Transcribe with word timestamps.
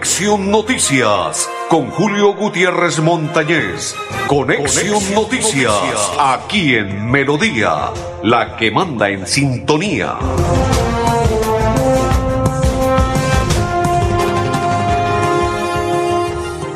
Conexión 0.00 0.50
Noticias 0.50 1.50
con 1.68 1.90
Julio 1.90 2.32
Gutiérrez 2.32 3.00
Montañez. 3.00 3.94
Conexión, 4.28 5.14
Noticias, 5.14 5.74
aquí 6.18 6.74
en 6.74 7.10
Melodía, 7.10 7.92
la 8.22 8.56
que 8.56 8.70
manda 8.70 9.10
en 9.10 9.26
sintonía. 9.26 10.16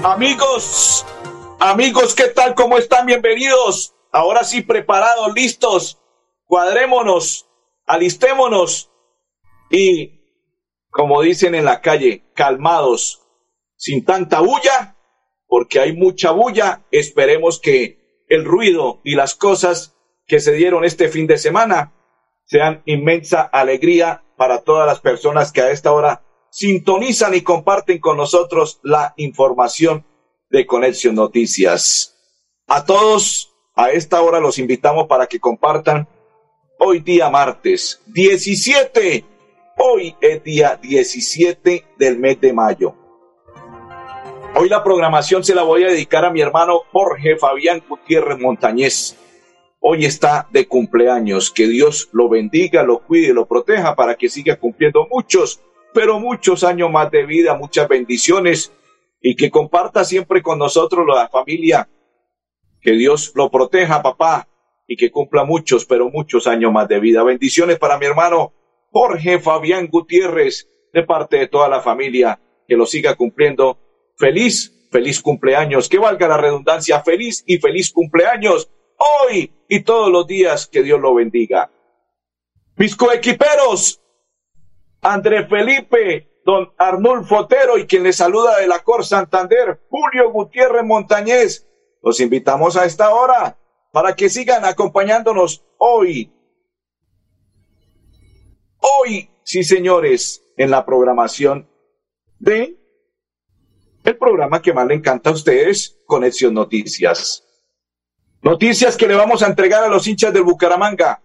Amigos, 0.02 1.06
amigos, 1.60 2.14
¿qué 2.14 2.24
tal? 2.24 2.54
¿Cómo 2.54 2.76
están? 2.76 3.06
Bienvenidos. 3.06 3.94
Ahora 4.12 4.44
sí, 4.44 4.60
preparados, 4.60 5.32
listos. 5.34 5.98
Cuadrémonos, 6.44 7.48
alistémonos 7.86 8.90
y 9.70 10.20
como 10.94 11.22
dicen 11.22 11.56
en 11.56 11.64
la 11.64 11.80
calle, 11.80 12.22
calmados, 12.34 13.23
sin 13.76 14.04
tanta 14.04 14.40
bulla, 14.40 14.96
porque 15.46 15.80
hay 15.80 15.92
mucha 15.92 16.30
bulla. 16.30 16.84
Esperemos 16.90 17.60
que 17.60 18.24
el 18.28 18.44
ruido 18.44 19.00
y 19.04 19.14
las 19.14 19.34
cosas 19.34 19.96
que 20.26 20.40
se 20.40 20.52
dieron 20.52 20.84
este 20.84 21.08
fin 21.08 21.26
de 21.26 21.38
semana 21.38 21.92
sean 22.44 22.82
inmensa 22.86 23.42
alegría 23.42 24.24
para 24.36 24.62
todas 24.62 24.86
las 24.86 25.00
personas 25.00 25.52
que 25.52 25.60
a 25.60 25.70
esta 25.70 25.92
hora 25.92 26.22
sintonizan 26.50 27.34
y 27.34 27.42
comparten 27.42 27.98
con 27.98 28.16
nosotros 28.16 28.80
la 28.82 29.14
información 29.16 30.06
de 30.50 30.66
Conexión 30.66 31.14
Noticias. 31.14 32.16
A 32.66 32.84
todos, 32.84 33.54
a 33.74 33.90
esta 33.90 34.22
hora 34.22 34.40
los 34.40 34.58
invitamos 34.58 35.06
para 35.06 35.26
que 35.26 35.40
compartan 35.40 36.08
hoy 36.78 37.00
día 37.00 37.28
martes 37.28 38.02
17 38.06 39.34
Hoy 39.76 40.14
es 40.20 40.42
día 40.44 40.78
17 40.80 41.84
del 41.98 42.18
mes 42.18 42.40
de 42.40 42.52
mayo. 42.52 42.94
Hoy 44.56 44.68
la 44.68 44.84
programación 44.84 45.42
se 45.42 45.52
la 45.52 45.64
voy 45.64 45.82
a 45.82 45.88
dedicar 45.88 46.24
a 46.24 46.30
mi 46.30 46.40
hermano 46.40 46.82
Jorge 46.92 47.36
Fabián 47.36 47.82
Gutiérrez 47.88 48.38
Montañez. 48.38 49.18
Hoy 49.80 50.04
está 50.04 50.46
de 50.52 50.68
cumpleaños. 50.68 51.50
Que 51.50 51.66
Dios 51.66 52.08
lo 52.12 52.28
bendiga, 52.28 52.84
lo 52.84 53.00
cuide 53.00 53.34
lo 53.34 53.46
proteja 53.46 53.96
para 53.96 54.14
que 54.14 54.28
siga 54.28 54.54
cumpliendo 54.54 55.08
muchos, 55.10 55.60
pero 55.92 56.20
muchos 56.20 56.62
años 56.62 56.88
más 56.88 57.10
de 57.10 57.26
vida, 57.26 57.54
muchas 57.54 57.88
bendiciones 57.88 58.72
y 59.20 59.34
que 59.34 59.50
comparta 59.50 60.04
siempre 60.04 60.40
con 60.40 60.60
nosotros 60.60 61.04
la 61.04 61.28
familia. 61.28 61.88
Que 62.80 62.92
Dios 62.92 63.32
lo 63.34 63.50
proteja, 63.50 64.02
papá, 64.02 64.46
y 64.86 64.96
que 64.96 65.10
cumpla 65.10 65.42
muchos, 65.42 65.84
pero 65.84 66.10
muchos 66.10 66.46
años 66.46 66.70
más 66.70 66.86
de 66.86 67.00
vida. 67.00 67.24
Bendiciones 67.24 67.78
para 67.80 67.98
mi 67.98 68.06
hermano 68.06 68.52
Jorge 68.92 69.40
Fabián 69.40 69.88
Gutiérrez, 69.88 70.68
de 70.92 71.02
parte 71.02 71.38
de 71.38 71.48
toda 71.48 71.68
la 71.68 71.80
familia, 71.80 72.38
que 72.68 72.76
lo 72.76 72.86
siga 72.86 73.16
cumpliendo. 73.16 73.80
Feliz, 74.16 74.88
feliz 74.90 75.20
cumpleaños, 75.20 75.88
que 75.88 75.98
valga 75.98 76.28
la 76.28 76.36
redundancia, 76.36 77.02
feliz 77.02 77.42
y 77.46 77.58
feliz 77.58 77.92
cumpleaños 77.92 78.70
hoy 78.96 79.52
y 79.68 79.82
todos 79.82 80.10
los 80.10 80.26
días, 80.26 80.66
que 80.66 80.82
Dios 80.82 81.00
lo 81.00 81.14
bendiga. 81.14 81.70
Mis 82.76 82.96
coequiperos, 82.96 84.00
André 85.00 85.46
Felipe, 85.46 86.40
don 86.44 86.72
Arnulfo 86.78 87.38
Otero 87.38 87.78
y 87.78 87.86
quien 87.86 88.02
le 88.02 88.12
saluda 88.12 88.58
de 88.58 88.68
la 88.68 88.80
Cor 88.80 89.04
Santander, 89.04 89.80
Julio 89.88 90.30
Gutiérrez 90.30 90.84
Montañez. 90.84 91.66
Los 92.02 92.20
invitamos 92.20 92.76
a 92.76 92.84
esta 92.84 93.14
hora 93.14 93.58
para 93.92 94.14
que 94.14 94.28
sigan 94.28 94.64
acompañándonos 94.64 95.64
hoy 95.78 96.34
Hoy, 98.86 99.30
sí 99.44 99.64
señores, 99.64 100.44
en 100.58 100.70
la 100.70 100.84
programación 100.84 101.70
de 102.38 102.76
el 104.04 104.18
programa 104.18 104.60
que 104.60 104.72
más 104.72 104.86
le 104.86 104.94
encanta 104.94 105.30
a 105.30 105.32
ustedes, 105.32 105.98
Conexión 106.06 106.52
Noticias. 106.52 107.42
Noticias 108.42 108.96
que 108.96 109.08
le 109.08 109.14
vamos 109.14 109.42
a 109.42 109.46
entregar 109.46 109.82
a 109.82 109.88
los 109.88 110.06
hinchas 110.06 110.32
del 110.32 110.42
Bucaramanga. 110.42 111.22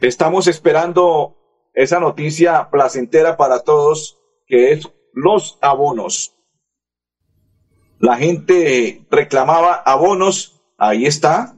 Estamos 0.00 0.46
esperando 0.46 1.36
esa 1.74 2.00
noticia 2.00 2.70
placentera 2.70 3.36
para 3.36 3.60
todos, 3.60 4.18
que 4.46 4.72
es 4.72 4.90
los 5.12 5.58
abonos. 5.60 6.34
La 7.98 8.16
gente 8.16 9.06
reclamaba 9.10 9.74
abonos, 9.74 10.62
ahí 10.78 11.04
está, 11.04 11.54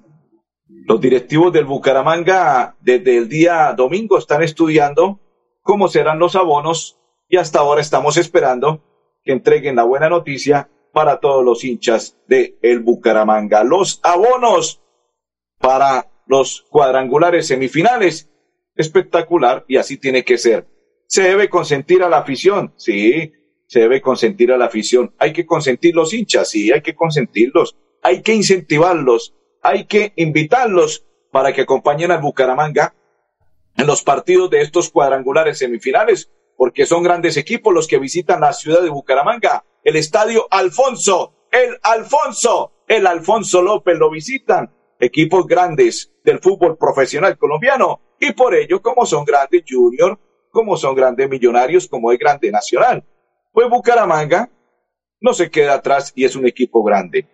los 0.66 1.00
directivos 1.00 1.53
del 1.53 1.64
Bucaramanga 1.64 2.76
desde 2.81 3.16
el 3.16 3.28
día 3.28 3.72
domingo 3.76 4.19
están 4.19 4.43
estudiando 4.43 5.20
cómo 5.62 5.87
serán 5.88 6.19
los 6.19 6.34
abonos 6.34 6.98
y 7.28 7.37
hasta 7.37 7.60
ahora 7.60 7.81
estamos 7.81 8.16
esperando 8.16 8.82
que 9.25 9.33
entreguen 9.33 9.77
la 9.77 9.85
buena 9.85 10.09
noticia 10.09 10.69
para 10.93 11.19
todos 11.19 11.45
los 11.45 11.65
hinchas 11.65 12.19
de 12.29 12.59
el 12.62 12.81
Bucaramanga. 12.81 13.65
Los 13.65 14.01
abonos 14.03 14.83
para 15.59 16.11
los 16.27 16.62
cuadrangulares 16.71 17.47
semifinales. 17.47 18.31
Espectacular 18.77 19.65
y 19.69 19.77
así 19.77 19.99
tiene 19.99 20.25
que 20.25 20.37
ser. 20.37 20.67
Se 21.07 21.23
debe 21.23 21.49
consentir 21.49 22.03
a 22.03 22.09
la 22.09 22.19
afición, 22.19 22.75
sí, 22.77 23.33
se 23.69 23.81
debe 23.81 24.01
consentir 24.01 24.51
a 24.51 24.57
la 24.57 24.67
afición. 24.67 25.15
Hay 25.19 25.33
que 25.33 25.47
consentir 25.47 25.95
los 25.95 26.12
hinchas, 26.12 26.49
sí, 26.51 26.73
hay 26.73 26.81
que 26.81 26.95
consentirlos. 26.95 27.77
Hay 28.03 28.21
que 28.23 28.35
incentivarlos 28.35 29.35
hay 29.65 29.87
que 29.87 30.12
invitarlos 30.17 31.06
para 31.33 31.53
que 31.53 31.62
acompañen 31.62 32.11
al 32.12 32.21
Bucaramanga 32.21 32.95
en 33.77 33.87
los 33.87 34.03
partidos 34.03 34.51
de 34.51 34.61
estos 34.61 34.91
cuadrangulares 34.91 35.59
semifinales, 35.59 36.31
porque 36.56 36.87
son 36.87 37.03
grandes 37.03 37.37
equipos 37.37 37.72
los 37.75 37.87
que 37.87 37.98
visitan 37.98 38.41
la 38.41 38.53
ciudad 38.53 38.82
de 38.82 38.91
Bucaramanga, 38.91 39.65
el 39.82 39.97
estadio 39.97 40.47
Alfonso, 40.50 41.34
el 41.50 41.78
Alfonso, 41.82 42.72
el 42.87 43.06
Alfonso 43.06 43.62
López 43.62 43.98
lo 43.98 44.10
visitan, 44.10 44.72
equipos 44.98 45.47
grandes 45.47 46.12
del 46.25 46.38
fútbol 46.41 46.76
profesional 46.78 47.37
colombiano, 47.37 48.00
y 48.19 48.32
por 48.32 48.54
ello, 48.54 48.81
como 48.81 49.06
son 49.06 49.25
grandes 49.25 49.64
junior, 49.69 50.19
como 50.50 50.76
son 50.76 50.94
grandes 50.94 51.28
millonarios, 51.28 51.88
como 51.88 52.12
es 52.12 52.19
grande 52.19 52.50
nacional, 52.50 53.04
pues 53.53 53.69
Bucaramanga 53.69 54.50
no 55.20 55.32
se 55.32 55.50
queda 55.50 55.75
atrás 55.75 56.12
y 56.14 56.25
es 56.25 56.37
un 56.37 56.47
equipo 56.47 56.82
grande. 56.82 57.28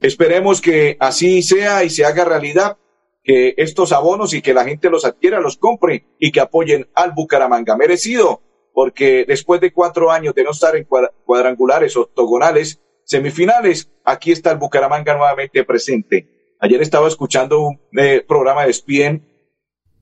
Esperemos 0.00 0.60
que 0.60 0.96
así 1.00 1.42
sea 1.42 1.84
y 1.84 1.90
se 1.90 2.04
haga 2.04 2.24
realidad 2.24 2.78
que 3.22 3.54
estos 3.56 3.92
abonos 3.92 4.32
y 4.32 4.40
que 4.40 4.54
la 4.54 4.64
gente 4.64 4.88
los 4.88 5.04
adquiera, 5.04 5.40
los 5.40 5.56
compre 5.56 6.06
y 6.18 6.30
que 6.32 6.40
apoyen 6.40 6.88
al 6.94 7.12
Bucaramanga. 7.12 7.76
Merecido, 7.76 8.40
porque 8.72 9.24
después 9.26 9.60
de 9.60 9.72
cuatro 9.72 10.10
años 10.10 10.34
de 10.34 10.44
no 10.44 10.50
estar 10.50 10.76
en 10.76 10.86
cuadrangulares, 11.24 11.96
octogonales, 11.96 12.80
semifinales, 13.04 13.90
aquí 14.04 14.32
está 14.32 14.50
el 14.50 14.58
Bucaramanga 14.58 15.16
nuevamente 15.16 15.64
presente. 15.64 16.56
Ayer 16.60 16.82
estaba 16.82 17.08
escuchando 17.08 17.60
un 17.60 17.80
eh, 17.96 18.24
programa 18.26 18.64
de 18.66 18.72
SPIEN 18.72 19.28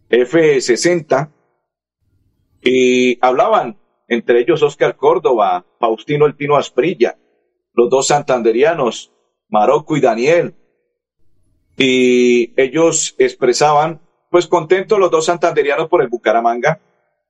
F60 0.08 1.30
y 2.62 3.18
hablaban, 3.24 3.78
entre 4.08 4.40
ellos 4.40 4.62
Oscar 4.62 4.96
Córdoba, 4.96 5.64
Faustino 5.78 6.26
El 6.26 6.36
Tino 6.36 6.56
Asprilla, 6.56 7.18
los 7.72 7.90
dos 7.90 8.08
santanderianos, 8.08 9.12
Marocco 9.48 9.96
y 9.96 10.00
Daniel. 10.00 10.54
Y 11.76 12.58
ellos 12.60 13.14
expresaban, 13.18 14.00
pues 14.30 14.46
contentos 14.46 14.98
los 14.98 15.10
dos 15.10 15.26
santanderianos 15.26 15.88
por 15.88 16.02
el 16.02 16.08
Bucaramanga. 16.08 16.80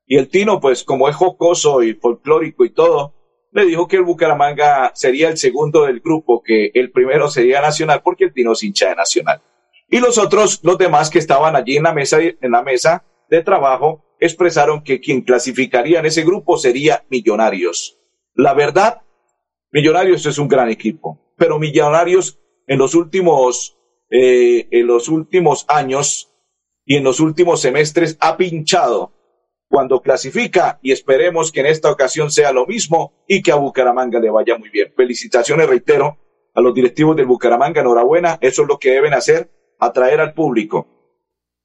Y 0.07 0.17
el 0.17 0.29
Tino, 0.29 0.61
pues 0.61 0.85
como 0.85 1.09
es 1.09 1.17
jocoso 1.17 1.83
y 1.83 1.95
folclórico 1.95 2.65
y 2.65 2.71
todo, 2.71 3.15
le 3.53 3.65
dijo 3.65 3.89
que 3.89 3.97
el 3.97 4.03
Bucaramanga 4.03 4.93
sería 4.95 5.29
el 5.29 5.39
segundo 5.39 5.85
del 5.85 6.01
grupo, 6.01 6.43
que 6.43 6.71
el 6.75 6.93
primero 6.93 7.29
sería 7.29 7.61
Nacional, 7.61 8.03
porque 8.03 8.25
el 8.25 8.33
Tino 8.33 8.53
es 8.53 8.63
hincha 8.63 8.89
de 8.89 8.97
Nacional. 8.97 9.43
Y 9.89 9.99
los 9.99 10.19
otros, 10.19 10.61
los 10.63 10.79
demás 10.79 11.11
que 11.11 11.19
estaban 11.19 11.57
allí 11.57 11.77
en 11.77 11.85
la 11.85 11.93
mesa, 11.93 12.19
en 12.21 12.51
la 12.51 12.63
mesa 12.63 13.05
de 13.31 13.43
trabajo, 13.43 14.05
expresaron 14.21 14.83
que 14.83 15.01
quien 15.01 15.23
clasificaría 15.23 16.01
en 16.01 16.07
ese 16.07 16.25
grupo 16.25 16.57
sería 16.57 17.05
Millonarios. 17.09 17.99
La 18.35 18.55
verdad, 18.55 19.03
Millonarios 19.73 20.27
es 20.27 20.39
un 20.39 20.49
gran 20.49 20.71
equipo 20.71 21.27
pero 21.37 21.59
Millonarios 21.59 22.39
en 22.67 22.79
los 22.79 22.95
últimos, 22.95 23.79
eh, 24.11 24.69
en 24.71 24.87
los 24.87 25.09
últimos 25.09 25.65
años 25.69 26.33
y 26.85 26.97
en 26.97 27.05
los 27.05 27.21
últimos 27.21 27.61
semestres 27.61 28.17
ha 28.21 28.37
pinchado 28.37 29.13
cuando 29.69 30.01
clasifica 30.01 30.79
y 30.83 30.93
esperemos 30.93 31.53
que 31.53 31.61
en 31.61 31.67
esta 31.67 31.91
ocasión 31.91 32.31
sea 32.31 32.53
lo 32.53 32.67
mismo 32.67 33.13
y 33.27 33.43
que 33.43 33.53
a 33.53 33.57
Bucaramanga 33.57 34.21
le 34.21 34.31
vaya 34.31 34.57
muy 34.57 34.71
bien. 34.71 34.93
Felicitaciones, 34.97 35.69
reitero, 35.69 36.19
a 36.55 36.61
los 36.61 36.75
directivos 36.75 37.17
del 37.17 37.27
Bucaramanga, 37.27 37.81
enhorabuena, 37.81 38.39
eso 38.41 38.63
es 38.63 38.69
lo 38.69 38.79
que 38.79 38.93
deben 38.93 39.13
hacer, 39.13 39.51
atraer 39.79 40.21
al 40.21 40.33
público, 40.33 40.87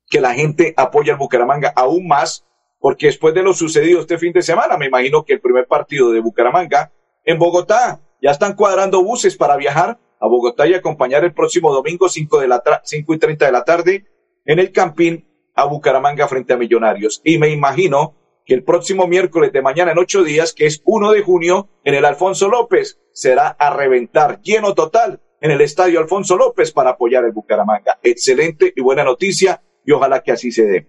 que 0.09 0.19
la 0.19 0.33
gente 0.33 0.73
apoye 0.75 1.11
al 1.11 1.17
Bucaramanga 1.17 1.71
aún 1.75 2.07
más, 2.07 2.45
porque 2.79 3.05
después 3.05 3.33
de 3.33 3.43
lo 3.43 3.53
sucedido 3.53 4.01
este 4.01 4.17
fin 4.17 4.33
de 4.33 4.41
semana, 4.41 4.77
me 4.77 4.87
imagino 4.87 5.23
que 5.23 5.33
el 5.33 5.39
primer 5.39 5.67
partido 5.67 6.11
de 6.11 6.19
Bucaramanga 6.19 6.91
en 7.23 7.39
Bogotá 7.39 8.01
ya 8.21 8.31
están 8.31 8.55
cuadrando 8.55 9.03
buses 9.03 9.37
para 9.37 9.55
viajar 9.55 9.99
a 10.19 10.27
Bogotá 10.27 10.67
y 10.67 10.73
acompañar 10.73 11.23
el 11.23 11.33
próximo 11.33 11.73
domingo 11.73 12.09
5, 12.09 12.39
de 12.41 12.47
la 12.47 12.61
5 12.83 13.13
y 13.13 13.17
30 13.17 13.45
de 13.45 13.51
la 13.51 13.63
tarde 13.63 14.05
en 14.45 14.59
el 14.59 14.71
Campín 14.71 15.30
a 15.55 15.65
Bucaramanga 15.65 16.27
frente 16.27 16.53
a 16.53 16.57
Millonarios. 16.57 17.21
Y 17.23 17.37
me 17.37 17.49
imagino 17.49 18.15
que 18.45 18.53
el 18.53 18.63
próximo 18.63 19.07
miércoles 19.07 19.51
de 19.51 19.61
mañana 19.61 19.91
en 19.91 19.99
ocho 19.99 20.23
días, 20.23 20.53
que 20.53 20.65
es 20.65 20.81
1 20.85 21.11
de 21.11 21.21
junio, 21.21 21.69
en 21.83 21.93
el 21.93 22.05
Alfonso 22.05 22.49
López, 22.49 22.99
será 23.11 23.49
a 23.49 23.75
reventar 23.75 24.41
lleno 24.41 24.73
total 24.73 25.21
en 25.41 25.51
el 25.51 25.61
Estadio 25.61 25.99
Alfonso 25.99 26.37
López 26.37 26.71
para 26.71 26.91
apoyar 26.91 27.25
el 27.25 27.31
Bucaramanga. 27.31 27.99
Excelente 28.03 28.73
y 28.75 28.81
buena 28.81 29.03
noticia 29.03 29.61
y 29.85 29.91
ojalá 29.91 30.21
que 30.21 30.31
así 30.31 30.51
se 30.51 30.65
dé. 30.65 30.87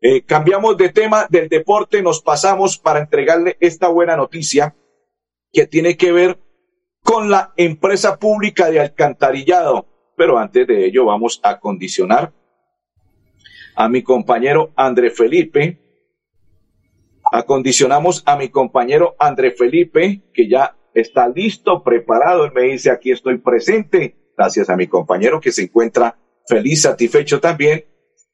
Eh, 0.00 0.24
cambiamos 0.24 0.76
de 0.76 0.88
tema 0.88 1.26
del 1.30 1.48
deporte, 1.48 2.02
nos 2.02 2.20
pasamos 2.20 2.78
para 2.78 2.98
entregarle 2.98 3.56
esta 3.60 3.88
buena 3.88 4.16
noticia 4.16 4.74
que 5.52 5.66
tiene 5.66 5.96
que 5.96 6.10
ver 6.10 6.40
con 7.04 7.30
la 7.30 7.52
empresa 7.56 8.18
pública 8.18 8.70
de 8.70 8.80
alcantarillado. 8.80 9.86
Pero 10.16 10.38
antes 10.38 10.66
de 10.66 10.86
ello 10.86 11.04
vamos 11.04 11.40
a 11.44 11.60
condicionar 11.60 12.32
a 13.74 13.88
mi 13.88 14.02
compañero 14.02 14.72
André 14.76 15.10
Felipe. 15.10 15.78
Acondicionamos 17.30 18.22
a 18.26 18.36
mi 18.36 18.48
compañero 18.48 19.16
André 19.18 19.52
Felipe, 19.52 20.22
que 20.34 20.48
ya 20.48 20.76
está 20.94 21.28
listo, 21.28 21.82
preparado. 21.82 22.44
Él 22.44 22.52
me 22.54 22.62
dice, 22.62 22.90
aquí 22.90 23.10
estoy 23.10 23.38
presente. 23.38 24.16
Gracias 24.36 24.68
a 24.70 24.76
mi 24.76 24.86
compañero 24.86 25.40
que 25.40 25.52
se 25.52 25.62
encuentra 25.62 26.18
feliz, 26.46 26.82
satisfecho 26.82 27.40
también 27.40 27.84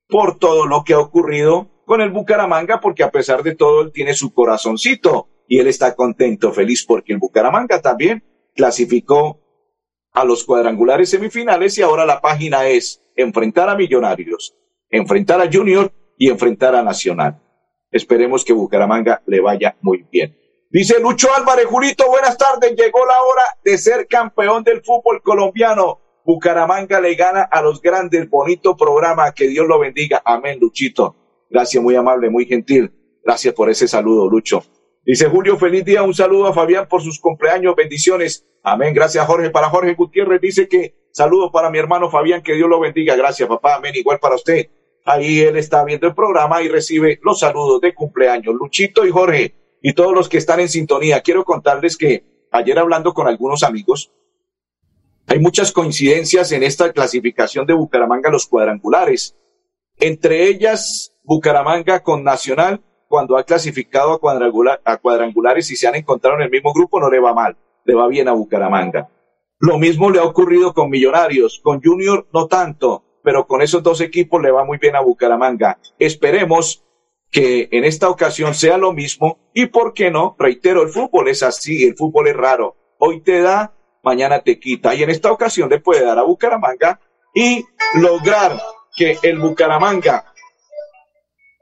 por 0.08 0.38
todo 0.38 0.67
lo 0.67 0.82
que 0.85 0.94
ha 0.94 0.99
ocurrido 0.99 1.69
con 1.85 2.00
el 2.00 2.11
Bucaramanga, 2.11 2.81
porque 2.81 3.02
a 3.02 3.11
pesar 3.11 3.43
de 3.43 3.55
todo, 3.55 3.82
él 3.82 3.93
tiene 3.93 4.14
su 4.14 4.32
corazoncito 4.32 5.29
y 5.46 5.58
él 5.58 5.69
está 5.69 5.94
contento, 5.94 6.52
feliz, 6.52 6.85
porque 6.85 7.12
el 7.12 7.19
Bucaramanga 7.19 7.81
también 7.81 8.25
clasificó 8.55 9.40
a 10.12 10.25
los 10.25 10.44
cuadrangulares 10.44 11.11
semifinales 11.11 11.79
y 11.79 11.82
ahora 11.82 12.05
la 12.05 12.20
página 12.20 12.67
es 12.69 13.02
enfrentar 13.17 13.69
a 13.69 13.76
Millonarios, 13.76 14.55
enfrentar 14.90 15.40
a 15.40 15.50
Junior 15.52 15.93
y 16.17 16.31
enfrentar 16.31 16.75
a 16.75 16.82
Nacional. 16.82 17.40
Esperemos 17.90 18.44
que 18.44 18.52
Bucaramanga 18.52 19.23
le 19.26 19.40
vaya 19.40 19.76
muy 19.81 20.06
bien. 20.11 20.37
Dice 20.70 21.00
Lucho 21.00 21.29
Álvarez, 21.35 21.64
Julito, 21.64 22.06
buenas 22.08 22.37
tardes. 22.37 22.75
Llegó 22.76 23.06
la 23.06 23.23
hora 23.23 23.43
de 23.64 23.79
ser 23.79 24.06
campeón 24.06 24.62
del 24.64 24.82
fútbol 24.82 25.23
colombiano. 25.23 26.00
Bucaramanga 26.26 27.00
le 27.00 27.14
gana 27.14 27.43
a 27.43 27.62
los 27.62 27.81
grandes. 27.81 28.29
Bonito 28.29 28.76
programa. 28.76 29.32
Que 29.32 29.49
Dios 29.49 29.67
lo 29.67 29.79
bendiga. 29.79 30.20
Amén, 30.23 30.58
Luchito. 30.61 31.17
Gracias, 31.49 31.82
muy 31.82 31.96
amable, 31.96 32.29
muy 32.29 32.44
gentil. 32.44 32.93
Gracias 33.25 33.55
por 33.55 33.70
ese 33.70 33.88
saludo, 33.88 34.29
Lucho. 34.29 34.62
Dice 35.06 35.26
Julio, 35.26 35.56
feliz 35.56 35.87
día. 35.87 36.02
Un 36.02 36.12
saludo 36.12 36.49
a 36.49 36.52
Fabián 36.52 36.87
por 36.87 37.00
sus 37.00 37.19
cumpleaños. 37.19 37.75
Bendiciones. 37.75 38.46
Amén. 38.62 38.93
Gracias, 38.93 39.26
Jorge. 39.26 39.49
Para 39.49 39.70
Jorge 39.70 39.94
Gutiérrez 39.94 40.38
dice 40.43 40.69
que 40.69 41.08
saludo 41.12 41.50
para 41.50 41.70
mi 41.70 41.79
hermano 41.79 42.11
Fabián. 42.11 42.43
Que 42.43 42.52
Dios 42.52 42.69
lo 42.69 42.79
bendiga. 42.79 43.17
Gracias, 43.17 43.49
papá. 43.49 43.76
Amén. 43.76 43.94
Igual 43.96 44.19
para 44.19 44.35
usted. 44.35 44.69
Ahí 45.10 45.40
él 45.40 45.56
está 45.56 45.84
viendo 45.84 46.06
el 46.06 46.14
programa 46.14 46.60
y 46.60 46.69
recibe 46.69 47.19
los 47.22 47.40
saludos 47.40 47.81
de 47.81 47.94
cumpleaños. 47.94 48.55
Luchito 48.55 49.06
y 49.06 49.10
Jorge 49.10 49.55
y 49.81 49.94
todos 49.94 50.12
los 50.12 50.28
que 50.28 50.37
están 50.37 50.60
en 50.60 50.69
sintonía. 50.69 51.22
Quiero 51.22 51.46
contarles 51.46 51.96
que 51.96 52.46
ayer 52.50 52.78
hablando 52.78 53.14
con 53.14 53.26
algunos 53.26 53.62
amigos, 53.62 54.12
hay 55.26 55.38
muchas 55.38 55.72
coincidencias 55.72 56.52
en 56.52 56.62
esta 56.62 56.93
clasificación 56.93 57.66
de 57.66 57.72
Bucaramanga 57.72 58.31
los 58.31 58.46
cuadrangulares. 58.46 59.34
Entre 59.96 60.46
ellas, 60.46 61.14
Bucaramanga 61.22 62.02
con 62.02 62.22
Nacional, 62.22 62.82
cuando 63.08 63.38
ha 63.38 63.44
clasificado 63.44 64.12
a, 64.12 64.20
cuadrangular, 64.20 64.82
a 64.84 64.99
cuadrangulares 64.99 65.70
y 65.70 65.76
se 65.76 65.88
han 65.88 65.94
encontrado 65.94 66.37
en 66.37 66.43
el 66.43 66.50
mismo 66.50 66.75
grupo, 66.75 67.00
no 67.00 67.11
le 67.11 67.19
va 67.19 67.32
mal, 67.32 67.56
le 67.87 67.94
va 67.94 68.08
bien 68.08 68.28
a 68.28 68.32
Bucaramanga. 68.32 69.08
Lo 69.58 69.78
mismo 69.78 70.11
le 70.11 70.19
ha 70.19 70.25
ocurrido 70.25 70.75
con 70.75 70.90
Millonarios, 70.90 71.62
con 71.64 71.81
Junior 71.82 72.28
no 72.31 72.46
tanto, 72.46 73.04
pero 73.22 73.46
con 73.46 73.62
esos 73.62 73.82
dos 73.82 74.00
equipos 74.00 74.42
le 74.42 74.50
va 74.50 74.64
muy 74.64 74.78
bien 74.78 74.96
a 74.96 75.00
Bucaramanga. 75.00 75.78
Esperemos 75.98 76.84
que 77.30 77.68
en 77.72 77.84
esta 77.84 78.08
ocasión 78.08 78.54
sea 78.54 78.78
lo 78.78 78.92
mismo 78.92 79.38
y 79.52 79.66
por 79.66 79.92
qué 79.92 80.10
no, 80.10 80.34
reitero, 80.38 80.82
el 80.82 80.88
fútbol 80.88 81.28
es 81.28 81.42
así, 81.42 81.84
el 81.84 81.96
fútbol 81.96 82.28
es 82.28 82.36
raro. 82.36 82.76
Hoy 82.98 83.20
te 83.20 83.40
da, 83.40 83.74
mañana 84.02 84.40
te 84.40 84.58
quita 84.58 84.94
y 84.94 85.02
en 85.02 85.10
esta 85.10 85.30
ocasión 85.30 85.68
le 85.68 85.80
puede 85.80 86.04
dar 86.04 86.18
a 86.18 86.22
Bucaramanga 86.22 87.00
y 87.34 87.64
lograr 87.94 88.60
que 88.96 89.18
el 89.22 89.38
Bucaramanga, 89.38 90.32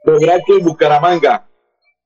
lograr 0.05 0.41
que 0.45 0.53
el 0.53 0.59
Bucaramanga 0.59 1.49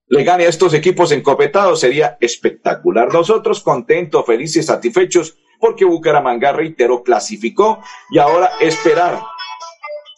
le 0.08 0.24
gane 0.26 0.46
a 0.46 0.50
estos 0.50 0.74
equipos 0.74 1.12
encopetados 1.14 1.80
sería 1.80 2.18
espectacular. 2.20 3.14
Nosotros 3.14 3.62
contentos, 3.62 4.26
felices, 4.26 4.66
satisfechos 4.66 5.38
porque 5.58 5.86
Bucaramanga, 5.86 6.52
reitero, 6.52 7.04
clasificó 7.04 7.82
y 8.10 8.18
ahora 8.18 8.50
esperar 8.60 9.22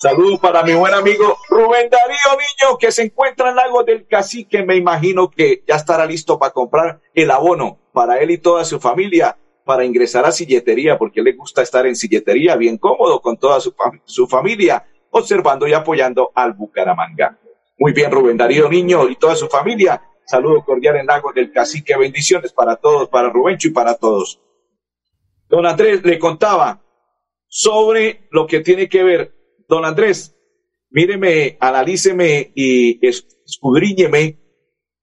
Saludos 0.04 0.38
para 0.42 0.64
mi 0.64 0.74
buen 0.74 0.94
amigo 0.94 1.38
Rubén 1.48 1.90
Darío 1.90 2.32
Niño, 2.32 2.78
que 2.78 2.92
se 2.92 3.04
encuentra 3.04 3.52
en 3.52 3.56
Lago 3.56 3.86
del 3.86 4.06
Cacique. 4.06 4.62
Me 4.62 4.76
imagino 4.76 5.32
que 5.32 5.64
ya 5.66 5.76
estará 5.76 6.06
listo 6.06 6.38
para 6.38 6.52
comprar 6.52 7.00
el 7.14 7.32
abono 7.32 7.80
para 7.94 8.18
él 8.18 8.32
y 8.32 8.38
toda 8.38 8.66
su 8.66 8.82
familia 8.82 9.38
para 9.64 9.86
ingresar 9.86 10.26
a 10.26 10.34
silletería, 10.34 10.98
porque 10.98 11.22
le 11.22 11.32
gusta 11.32 11.62
estar 11.62 11.86
en 11.88 11.96
silletería 11.96 12.58
bien 12.58 12.78
cómodo 12.78 13.22
con 13.22 13.38
toda 13.38 13.62
su, 13.62 13.74
su 14.04 14.28
familia, 14.28 14.86
observando 15.10 15.68
y 15.68 15.74
apoyando 15.74 16.34
al 16.36 16.52
Bucaramanga. 16.52 17.40
Muy 17.80 17.94
bien, 17.94 18.12
Rubén 18.12 18.36
Darío 18.36 18.68
Niño 18.68 19.08
y 19.08 19.16
toda 19.16 19.38
su 19.38 19.48
familia. 19.48 20.04
Saludo 20.26 20.66
cordial 20.66 20.98
en 20.98 21.06
Lago 21.06 21.32
del 21.32 21.50
Cacique. 21.54 21.96
Bendiciones 21.96 22.52
para 22.52 22.76
todos, 22.76 23.08
para 23.08 23.30
Rubencho 23.30 23.70
y 23.70 23.72
para 23.72 23.96
todos. 23.96 24.42
Don 25.48 25.66
Andrés 25.66 26.04
le 26.04 26.20
contaba 26.20 26.84
sobre 27.48 28.28
lo 28.32 28.46
que 28.46 28.60
tiene 28.60 28.90
que 28.90 29.02
ver 29.06 29.43
Don 29.68 29.86
Andrés, 29.86 30.36
míreme, 30.89 31.57
analíceme 31.60 32.51
y 32.56 33.00
escudriñeme 33.07 34.44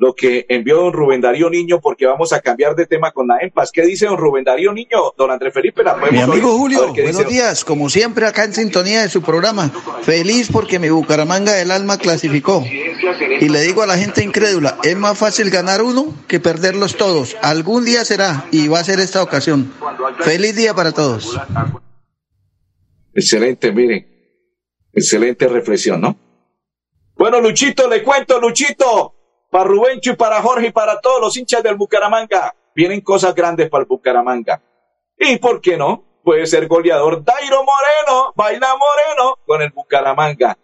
lo 0.01 0.15
que 0.15 0.47
envió 0.49 0.79
don 0.79 0.95
Rubén 0.95 1.21
Darío 1.21 1.51
Niño, 1.51 1.79
porque 1.79 2.07
vamos 2.07 2.33
a 2.33 2.41
cambiar 2.41 2.75
de 2.75 2.87
tema 2.87 3.13
con 3.13 3.29
la 3.29 3.37
EMPAS. 3.43 3.71
¿Qué 3.71 3.83
dice 3.83 4.07
don 4.07 4.17
Rubén 4.17 4.45
Darío 4.45 4.73
Niño? 4.73 5.13
Don 5.17 5.31
Andrés 5.31 5.53
Felipe, 5.53 5.85
la 5.85 5.95
Mi 5.95 6.19
amigo 6.19 6.57
Julio, 6.57 6.95
buenos 6.95 7.29
días, 7.29 7.67
como 7.67 7.91
siempre 7.91 8.27
acá 8.27 8.45
en 8.45 8.55
sintonía 8.55 9.03
de 9.03 9.11
su 9.11 9.21
programa. 9.21 9.69
Feliz 10.03 10.49
porque 10.51 10.79
mi 10.79 10.89
Bucaramanga 10.89 11.53
del 11.53 11.71
alma 11.71 11.99
clasificó. 11.99 12.65
Y 13.41 13.51
le 13.51 13.61
digo 13.61 13.83
a 13.83 13.87
la 13.87 13.99
gente 13.99 14.25
incrédula, 14.25 14.79
es 14.83 14.97
más 14.97 15.19
fácil 15.19 15.51
ganar 15.51 15.83
uno 15.83 16.15
que 16.27 16.41
perderlos 16.41 16.97
todos. 16.97 17.37
Algún 17.43 17.85
día 17.85 18.03
será 18.07 18.47
y 18.51 18.69
va 18.69 18.79
a 18.79 18.85
ser 18.85 19.01
esta 19.01 19.23
ocasión. 19.23 19.71
Feliz 20.21 20.57
día 20.57 20.73
para 20.73 20.93
todos. 20.93 21.39
Excelente, 23.15 23.71
miren. 23.71 24.10
Excelente 24.93 25.47
reflexión, 25.49 26.01
¿no? 26.01 26.17
Bueno, 27.17 27.41
Luchito, 27.41 27.89
le 27.89 28.03
cuento, 28.03 28.41
Luchito, 28.41 29.15
para 29.51 29.65
Rubencho 29.65 30.13
y 30.13 30.17
para 30.17 30.41
Jorge 30.41 30.69
y 30.69 30.73
para 30.73 31.01
todos 31.01 31.21
los 31.21 31.37
hinchas 31.37 31.63
del 31.63 31.77
Bucaramanga, 31.77 32.55
vienen 32.75 33.01
cosas 33.01 33.35
grandes 33.35 33.69
para 33.69 33.83
el 33.83 33.89
Bucaramanga. 33.89 34.63
¿Y 35.19 35.37
por 35.37 35.61
qué 35.61 35.77
no? 35.77 36.05
Puede 36.25 36.47
ser 36.47 36.67
goleador 36.67 37.25
Dairo 37.25 37.59
Moreno, 37.65 38.33
baila 38.35 38.69
Moreno 38.77 39.39
con 39.47 39.61
el 39.63 39.71
Bucaramanga. 39.71 40.57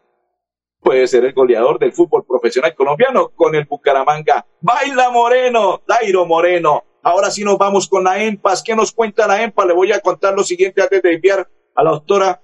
Puede 0.80 1.06
ser 1.09 1.25
el 1.25 1.33
goleador 1.33 1.78
del 1.78 1.92
fútbol 1.92 2.25
profesional 2.25 2.75
colombiano 2.75 3.28
con 3.30 3.54
el 3.54 3.64
Bucaramanga. 3.64 4.47
Baila 4.61 5.11
Moreno, 5.11 5.83
Dairo 5.87 6.26
Moreno. 6.26 6.85
Ahora 7.02 7.30
sí 7.30 7.45
nos 7.45 7.59
vamos 7.59 7.88
con 7.88 8.04
la 8.04 8.23
EMPAS. 8.23 8.62
¿Qué 8.62 8.76
nos 8.76 8.92
cuenta 8.92 9.26
la 9.26 9.42
EMPAS? 9.42 9.66
Le 9.66 9.75
voy 9.75 9.92
a 9.92 10.00
contar 10.00 10.35
lo 10.35 10.45
siguiente 10.45 10.83
antes 10.83 11.02
de 11.02 11.14
enviar 11.14 11.49
a 11.75 11.83
la 11.83 11.90
doctora 11.90 12.40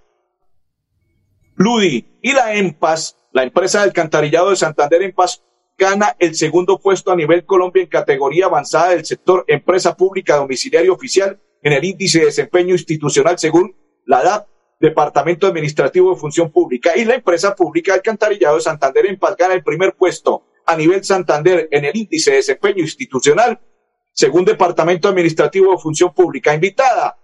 Ludi 1.54 2.18
y 2.22 2.32
la 2.32 2.54
EMPAS, 2.54 3.16
la 3.32 3.42
empresa 3.42 3.78
de 3.78 3.84
alcantarillado 3.84 4.50
de 4.50 4.56
Santander 4.56 5.02
EMPAS, 5.02 5.42
gana 5.76 6.16
el 6.18 6.34
segundo 6.34 6.78
puesto 6.78 7.12
a 7.12 7.16
nivel 7.16 7.44
Colombia 7.44 7.82
en 7.82 7.88
categoría 7.88 8.46
avanzada 8.46 8.90
del 8.90 9.04
sector 9.04 9.44
empresa 9.48 9.96
pública 9.96 10.36
domiciliario 10.36 10.92
oficial 10.92 11.40
en 11.62 11.72
el 11.72 11.84
índice 11.84 12.20
de 12.20 12.26
desempeño 12.26 12.72
institucional 12.72 13.38
según 13.38 13.74
la 14.06 14.22
DAP, 14.22 14.48
Departamento 14.80 15.46
Administrativo 15.46 16.12
de 16.12 16.20
Función 16.20 16.50
Pública. 16.50 16.92
Y 16.96 17.04
la 17.04 17.14
empresa 17.14 17.54
pública 17.54 17.94
alcantarillado 17.94 18.56
de 18.56 18.62
Santander 18.62 19.06
EMPAS 19.06 19.36
gana 19.36 19.54
el 19.54 19.62
primer 19.62 19.94
puesto 19.94 20.44
a 20.66 20.76
nivel 20.76 21.04
Santander 21.04 21.68
en 21.70 21.84
el 21.84 21.96
índice 21.96 22.30
de 22.30 22.36
desempeño 22.38 22.82
institucional 22.82 23.60
según 24.12 24.44
Departamento 24.44 25.08
Administrativo 25.08 25.72
de 25.72 25.78
Función 25.78 26.12
Pública. 26.14 26.54
Invitada 26.54 27.18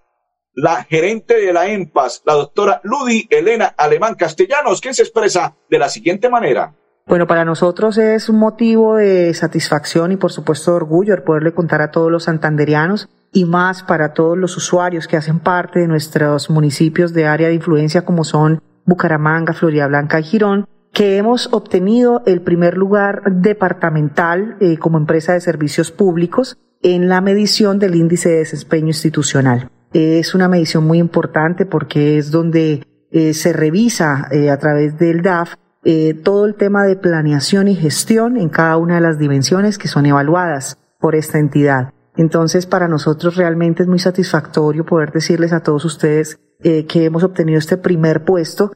la 0.54 0.84
gerente 0.84 1.34
de 1.34 1.52
la 1.52 1.68
EMPAS, 1.68 2.22
la 2.24 2.34
doctora 2.34 2.80
Ludi 2.84 3.26
Elena 3.30 3.74
Alemán 3.76 4.14
Castellanos, 4.14 4.80
que 4.80 4.94
se 4.94 5.02
expresa 5.02 5.54
de 5.70 5.78
la 5.78 5.88
siguiente 5.88 6.28
manera. 6.28 6.74
Bueno, 7.06 7.26
para 7.26 7.46
nosotros 7.46 7.96
es 7.96 8.28
un 8.28 8.38
motivo 8.38 8.96
de 8.96 9.32
satisfacción 9.32 10.12
y 10.12 10.16
por 10.16 10.30
supuesto 10.30 10.72
de 10.72 10.76
orgullo 10.76 11.14
el 11.14 11.22
poderle 11.22 11.54
contar 11.54 11.80
a 11.80 11.90
todos 11.90 12.10
los 12.10 12.24
santanderianos 12.24 13.08
y 13.32 13.46
más 13.46 13.82
para 13.82 14.12
todos 14.12 14.36
los 14.36 14.56
usuarios 14.58 15.06
que 15.06 15.16
hacen 15.16 15.40
parte 15.40 15.80
de 15.80 15.88
nuestros 15.88 16.50
municipios 16.50 17.14
de 17.14 17.26
área 17.26 17.48
de 17.48 17.54
influencia 17.54 18.04
como 18.04 18.24
son 18.24 18.62
Bucaramanga, 18.84 19.54
Florida 19.54 19.86
Blanca 19.86 20.20
y 20.20 20.24
Girón, 20.24 20.66
que 20.92 21.16
hemos 21.16 21.52
obtenido 21.52 22.22
el 22.26 22.42
primer 22.42 22.76
lugar 22.76 23.22
departamental 23.30 24.56
eh, 24.60 24.78
como 24.78 24.98
empresa 24.98 25.32
de 25.32 25.40
servicios 25.40 25.90
públicos 25.90 26.58
en 26.82 27.08
la 27.08 27.20
medición 27.20 27.78
del 27.78 27.94
índice 27.94 28.28
de 28.30 28.38
desempeño 28.38 28.88
institucional. 28.88 29.70
Es 29.92 30.34
una 30.34 30.48
medición 30.48 30.86
muy 30.86 30.98
importante 30.98 31.64
porque 31.64 32.18
es 32.18 32.30
donde 32.30 32.82
eh, 33.10 33.32
se 33.32 33.52
revisa 33.52 34.28
eh, 34.30 34.50
a 34.50 34.58
través 34.58 34.98
del 34.98 35.22
DAF 35.22 35.54
eh, 35.84 36.12
todo 36.12 36.44
el 36.44 36.56
tema 36.56 36.84
de 36.84 36.96
planeación 36.96 37.68
y 37.68 37.74
gestión 37.74 38.36
en 38.36 38.50
cada 38.50 38.76
una 38.76 38.96
de 38.96 39.00
las 39.00 39.18
dimensiones 39.18 39.78
que 39.78 39.88
son 39.88 40.04
evaluadas 40.06 40.76
por 41.00 41.14
esta 41.14 41.38
entidad. 41.38 41.94
Entonces, 42.16 42.66
para 42.66 42.88
nosotros 42.88 43.36
realmente 43.36 43.84
es 43.84 43.88
muy 43.88 43.98
satisfactorio 43.98 44.84
poder 44.84 45.12
decirles 45.12 45.52
a 45.52 45.62
todos 45.62 45.84
ustedes 45.84 46.38
eh, 46.60 46.84
que 46.86 47.04
hemos 47.04 47.22
obtenido 47.22 47.58
este 47.58 47.76
primer 47.76 48.24
puesto 48.24 48.72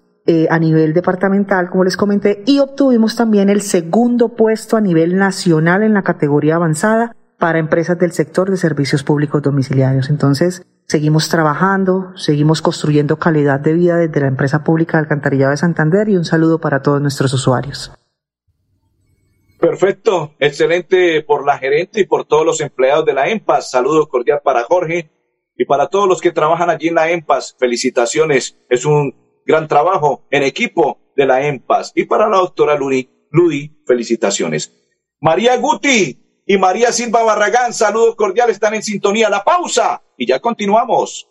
a 0.50 0.58
nivel 0.60 0.92
departamental, 0.94 1.68
como 1.68 1.82
les 1.82 1.96
comenté, 1.96 2.44
y 2.46 2.60
obtuvimos 2.60 3.16
también 3.16 3.50
el 3.50 3.60
segundo 3.60 4.36
puesto 4.36 4.76
a 4.76 4.80
nivel 4.80 5.16
nacional 5.16 5.82
en 5.82 5.94
la 5.94 6.02
categoría 6.02 6.54
avanzada 6.54 7.16
para 7.42 7.58
empresas 7.58 7.98
del 7.98 8.12
sector 8.12 8.52
de 8.52 8.56
servicios 8.56 9.02
públicos 9.02 9.42
domiciliarios. 9.42 10.10
Entonces, 10.10 10.64
seguimos 10.86 11.28
trabajando, 11.28 12.12
seguimos 12.14 12.62
construyendo 12.62 13.18
calidad 13.18 13.58
de 13.58 13.72
vida 13.72 13.96
desde 13.96 14.20
la 14.20 14.28
empresa 14.28 14.62
pública 14.62 14.96
de 14.96 15.02
Alcantarillado 15.02 15.50
de 15.50 15.56
Santander 15.56 16.08
y 16.08 16.16
un 16.16 16.24
saludo 16.24 16.60
para 16.60 16.82
todos 16.82 17.02
nuestros 17.02 17.32
usuarios. 17.32 17.90
Perfecto, 19.58 20.36
excelente 20.38 21.20
por 21.22 21.44
la 21.44 21.58
gerente 21.58 22.02
y 22.02 22.06
por 22.06 22.26
todos 22.26 22.46
los 22.46 22.60
empleados 22.60 23.06
de 23.06 23.12
la 23.12 23.28
EMPAS. 23.28 23.72
Saludos 23.72 24.06
cordial 24.06 24.40
para 24.44 24.62
Jorge 24.62 25.10
y 25.56 25.64
para 25.64 25.88
todos 25.88 26.08
los 26.08 26.20
que 26.20 26.30
trabajan 26.30 26.70
allí 26.70 26.90
en 26.90 26.94
la 26.94 27.10
EMPAS. 27.10 27.56
Felicitaciones, 27.58 28.56
es 28.70 28.86
un 28.86 29.16
gran 29.44 29.66
trabajo 29.66 30.28
en 30.30 30.44
equipo 30.44 31.00
de 31.16 31.26
la 31.26 31.44
EMPAS. 31.44 31.90
Y 31.96 32.04
para 32.04 32.28
la 32.28 32.36
doctora 32.36 32.76
Ludi, 32.76 33.10
Ludi 33.32 33.82
felicitaciones. 33.84 34.72
María 35.20 35.56
Guti 35.56 36.22
y 36.46 36.58
María 36.58 36.92
Silva 36.92 37.22
Barragán, 37.22 37.72
saludos 37.72 38.16
cordiales, 38.16 38.54
están 38.54 38.74
en 38.74 38.82
sintonía. 38.82 39.28
La 39.28 39.44
pausa 39.44 40.02
y 40.16 40.26
ya 40.26 40.40
continuamos. 40.40 41.28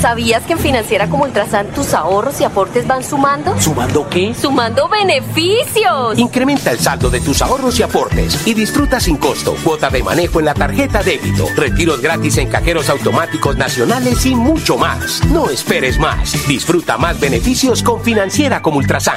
¿Sabías 0.00 0.44
que 0.44 0.54
en 0.54 0.58
Financiera 0.58 1.10
como 1.10 1.24
Ultrasan 1.24 1.74
tus 1.74 1.92
ahorros 1.92 2.40
y 2.40 2.44
aportes 2.44 2.86
van 2.86 3.04
sumando? 3.04 3.60
¿Sumando 3.60 4.08
qué? 4.08 4.32
¡Sumando 4.34 4.88
beneficios! 4.88 6.18
Incrementa 6.18 6.70
el 6.70 6.78
saldo 6.78 7.10
de 7.10 7.20
tus 7.20 7.42
ahorros 7.42 7.78
y 7.78 7.82
aportes 7.82 8.46
y 8.46 8.54
disfruta 8.54 8.98
sin 8.98 9.18
costo 9.18 9.54
cuota 9.62 9.90
de 9.90 10.02
manejo 10.02 10.38
en 10.38 10.46
la 10.46 10.54
tarjeta 10.54 11.02
débito, 11.02 11.44
retiros 11.54 12.00
gratis 12.00 12.38
en 12.38 12.48
cajeros 12.48 12.88
automáticos 12.88 13.58
nacionales 13.58 14.24
y 14.24 14.34
mucho 14.34 14.78
más. 14.78 15.22
No 15.26 15.50
esperes 15.50 15.98
más. 15.98 16.48
Disfruta 16.48 16.96
más 16.96 17.20
beneficios 17.20 17.82
con 17.82 18.02
Financiera 18.02 18.62
como 18.62 18.78
Ultrasan. 18.78 19.16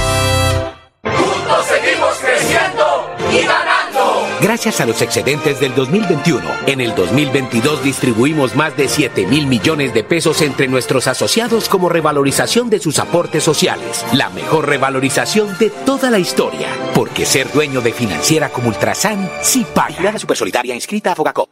y 3.31 3.45
ganando. 3.45 4.27
Gracias 4.41 4.81
a 4.81 4.85
los 4.85 5.01
excedentes 5.01 5.59
del 5.59 5.75
2021, 5.75 6.41
en 6.67 6.81
el 6.81 6.95
2022 6.95 7.83
distribuimos 7.83 8.55
más 8.55 8.75
de 8.75 8.87
7 8.87 9.27
mil 9.27 9.47
millones 9.47 9.93
de 9.93 10.03
pesos 10.03 10.41
entre 10.41 10.67
nuestros 10.67 11.07
asociados 11.07 11.69
como 11.69 11.89
revalorización 11.89 12.69
de 12.69 12.79
sus 12.79 12.99
aportes 12.99 13.43
sociales. 13.43 14.05
La 14.13 14.29
mejor 14.29 14.67
revalorización 14.67 15.57
de 15.59 15.69
toda 15.69 16.09
la 16.09 16.19
historia. 16.19 16.67
Porque 16.93 17.25
ser 17.25 17.51
dueño 17.51 17.81
de 17.81 17.93
financiera 17.93 18.49
como 18.49 18.69
Ultrasan 18.69 19.29
sí 19.41 19.65
paga. 19.73 20.01
La 20.01 20.17
Supersolidaria 20.17 20.75
inscrita 20.75 21.11
a 21.11 21.15
Fogacop. 21.15 21.49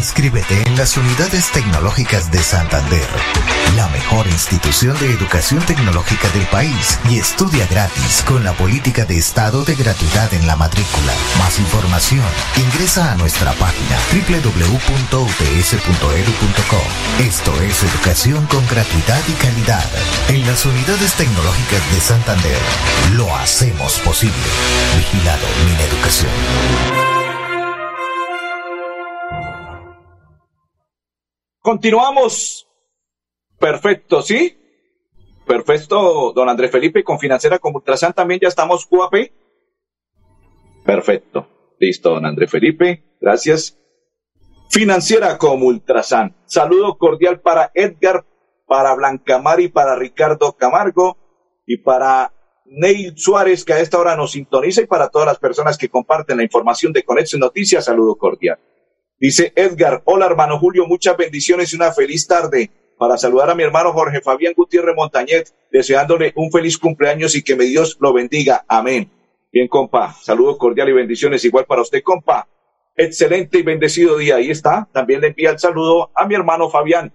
Inscríbete 0.00 0.62
en 0.66 0.76
las 0.76 0.96
unidades 0.96 1.50
tecnológicas 1.50 2.30
de 2.30 2.38
Santander, 2.38 3.06
la 3.76 3.88
mejor 3.88 4.26
institución 4.26 4.98
de 4.98 5.12
educación 5.12 5.60
tecnológica 5.66 6.28
del 6.30 6.46
país 6.46 6.98
y 7.08 7.18
estudia 7.18 7.66
gratis 7.66 8.22
con 8.26 8.42
la 8.44 8.52
política 8.52 9.04
de 9.04 9.18
estado 9.18 9.64
de 9.64 9.74
gratuidad 9.74 10.32
en 10.34 10.46
la 10.46 10.56
matrícula. 10.56 11.12
Más 11.38 11.58
información, 11.58 12.24
ingresa 12.56 13.12
a 13.12 13.16
nuestra 13.16 13.52
página 13.52 13.96
www.ups.edu.co. 14.12 15.22
Esto 17.22 17.60
es 17.62 17.82
educación 17.82 18.46
con 18.46 18.66
gratuidad 18.66 19.20
y 19.28 19.32
calidad. 19.32 19.84
En 20.28 20.46
las 20.46 20.64
unidades 20.64 21.14
tecnológicas 21.14 21.92
de 21.92 22.00
Santander, 22.00 22.58
lo 23.14 23.34
hacemos 23.36 23.98
posible. 24.00 24.34
Vigilado 24.96 25.46
mi 25.66 25.72
educación. 25.82 26.30
Continuamos. 31.60 32.69
Perfecto, 33.60 34.22
¿sí? 34.22 34.56
Perfecto, 35.46 36.32
don 36.32 36.48
Andrés 36.48 36.70
Felipe, 36.70 37.04
con 37.04 37.18
Financiera 37.18 37.58
como 37.58 37.76
Ultrasan 37.76 38.14
también 38.14 38.40
ya 38.40 38.48
estamos 38.48 38.86
QAP. 38.86 39.30
Perfecto. 40.84 41.46
Listo, 41.78 42.10
don 42.10 42.24
Andrés 42.24 42.50
Felipe. 42.50 43.16
Gracias. 43.20 43.78
Financiera 44.70 45.36
como 45.36 45.66
Ultrasan. 45.66 46.36
Saludo 46.46 46.96
cordial 46.96 47.40
para 47.40 47.70
Edgar, 47.74 48.24
para 48.66 48.94
Blancamar 48.94 49.60
y 49.60 49.68
para 49.68 49.94
Ricardo 49.94 50.52
Camargo 50.52 51.18
y 51.66 51.78
para 51.78 52.32
Neil 52.64 53.12
Suárez, 53.18 53.64
que 53.64 53.74
a 53.74 53.80
esta 53.80 53.98
hora 53.98 54.16
nos 54.16 54.32
sintoniza, 54.32 54.80
y 54.80 54.86
para 54.86 55.08
todas 55.08 55.26
las 55.26 55.38
personas 55.38 55.76
que 55.76 55.90
comparten 55.90 56.38
la 56.38 56.44
información 56.44 56.92
de 56.94 57.02
Conexión 57.02 57.40
Noticias. 57.40 57.84
Saludo 57.84 58.16
cordial. 58.16 58.58
Dice 59.18 59.52
Edgar, 59.54 60.00
hola 60.06 60.24
hermano 60.24 60.58
Julio, 60.58 60.86
muchas 60.86 61.14
bendiciones 61.16 61.72
y 61.72 61.76
una 61.76 61.92
feliz 61.92 62.26
tarde 62.26 62.70
para 63.00 63.16
saludar 63.16 63.48
a 63.48 63.54
mi 63.54 63.62
hermano 63.62 63.94
Jorge 63.94 64.20
Fabián 64.20 64.52
Gutiérrez 64.54 64.94
Montañet, 64.94 65.54
deseándole 65.72 66.34
un 66.36 66.52
feliz 66.52 66.76
cumpleaños 66.76 67.34
y 67.34 67.42
que 67.42 67.56
mi 67.56 67.64
Dios 67.64 67.96
lo 67.98 68.12
bendiga. 68.12 68.66
Amén. 68.68 69.10
Bien, 69.50 69.68
compa, 69.68 70.12
saludos 70.20 70.58
cordiales 70.58 70.92
y 70.92 70.96
bendiciones 70.96 71.42
igual 71.46 71.64
para 71.64 71.80
usted, 71.80 72.02
compa. 72.02 72.46
Excelente 72.94 73.58
y 73.58 73.62
bendecido 73.62 74.18
día. 74.18 74.36
Ahí 74.36 74.50
está. 74.50 74.86
También 74.92 75.22
le 75.22 75.28
envía 75.28 75.48
el 75.48 75.58
saludo 75.58 76.10
a 76.14 76.26
mi 76.26 76.34
hermano 76.34 76.68
Fabián. 76.68 77.10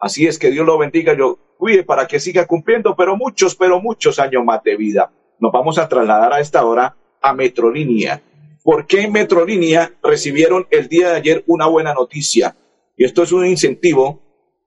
Así 0.00 0.26
es 0.26 0.40
que 0.40 0.50
Dios 0.50 0.66
lo 0.66 0.76
bendiga, 0.76 1.16
yo 1.16 1.38
cuide 1.56 1.84
para 1.84 2.08
que 2.08 2.18
siga 2.18 2.44
cumpliendo, 2.48 2.96
pero 2.96 3.16
muchos, 3.16 3.54
pero 3.54 3.80
muchos 3.80 4.18
años 4.18 4.44
más 4.44 4.60
de 4.64 4.76
vida. 4.76 5.12
Nos 5.38 5.52
vamos 5.52 5.78
a 5.78 5.88
trasladar 5.88 6.32
a 6.32 6.40
esta 6.40 6.64
hora 6.64 6.96
a 7.20 7.32
Metrolínea 7.32 8.20
¿Por 8.64 8.88
qué 8.88 9.06
Metrolínea 9.06 9.92
recibieron 10.02 10.66
el 10.70 10.88
día 10.88 11.10
de 11.10 11.16
ayer 11.16 11.44
una 11.46 11.66
buena 11.66 11.94
noticia? 11.94 12.56
Y 12.96 13.04
esto 13.04 13.22
es 13.22 13.30
un 13.30 13.46
incentivo 13.46 14.20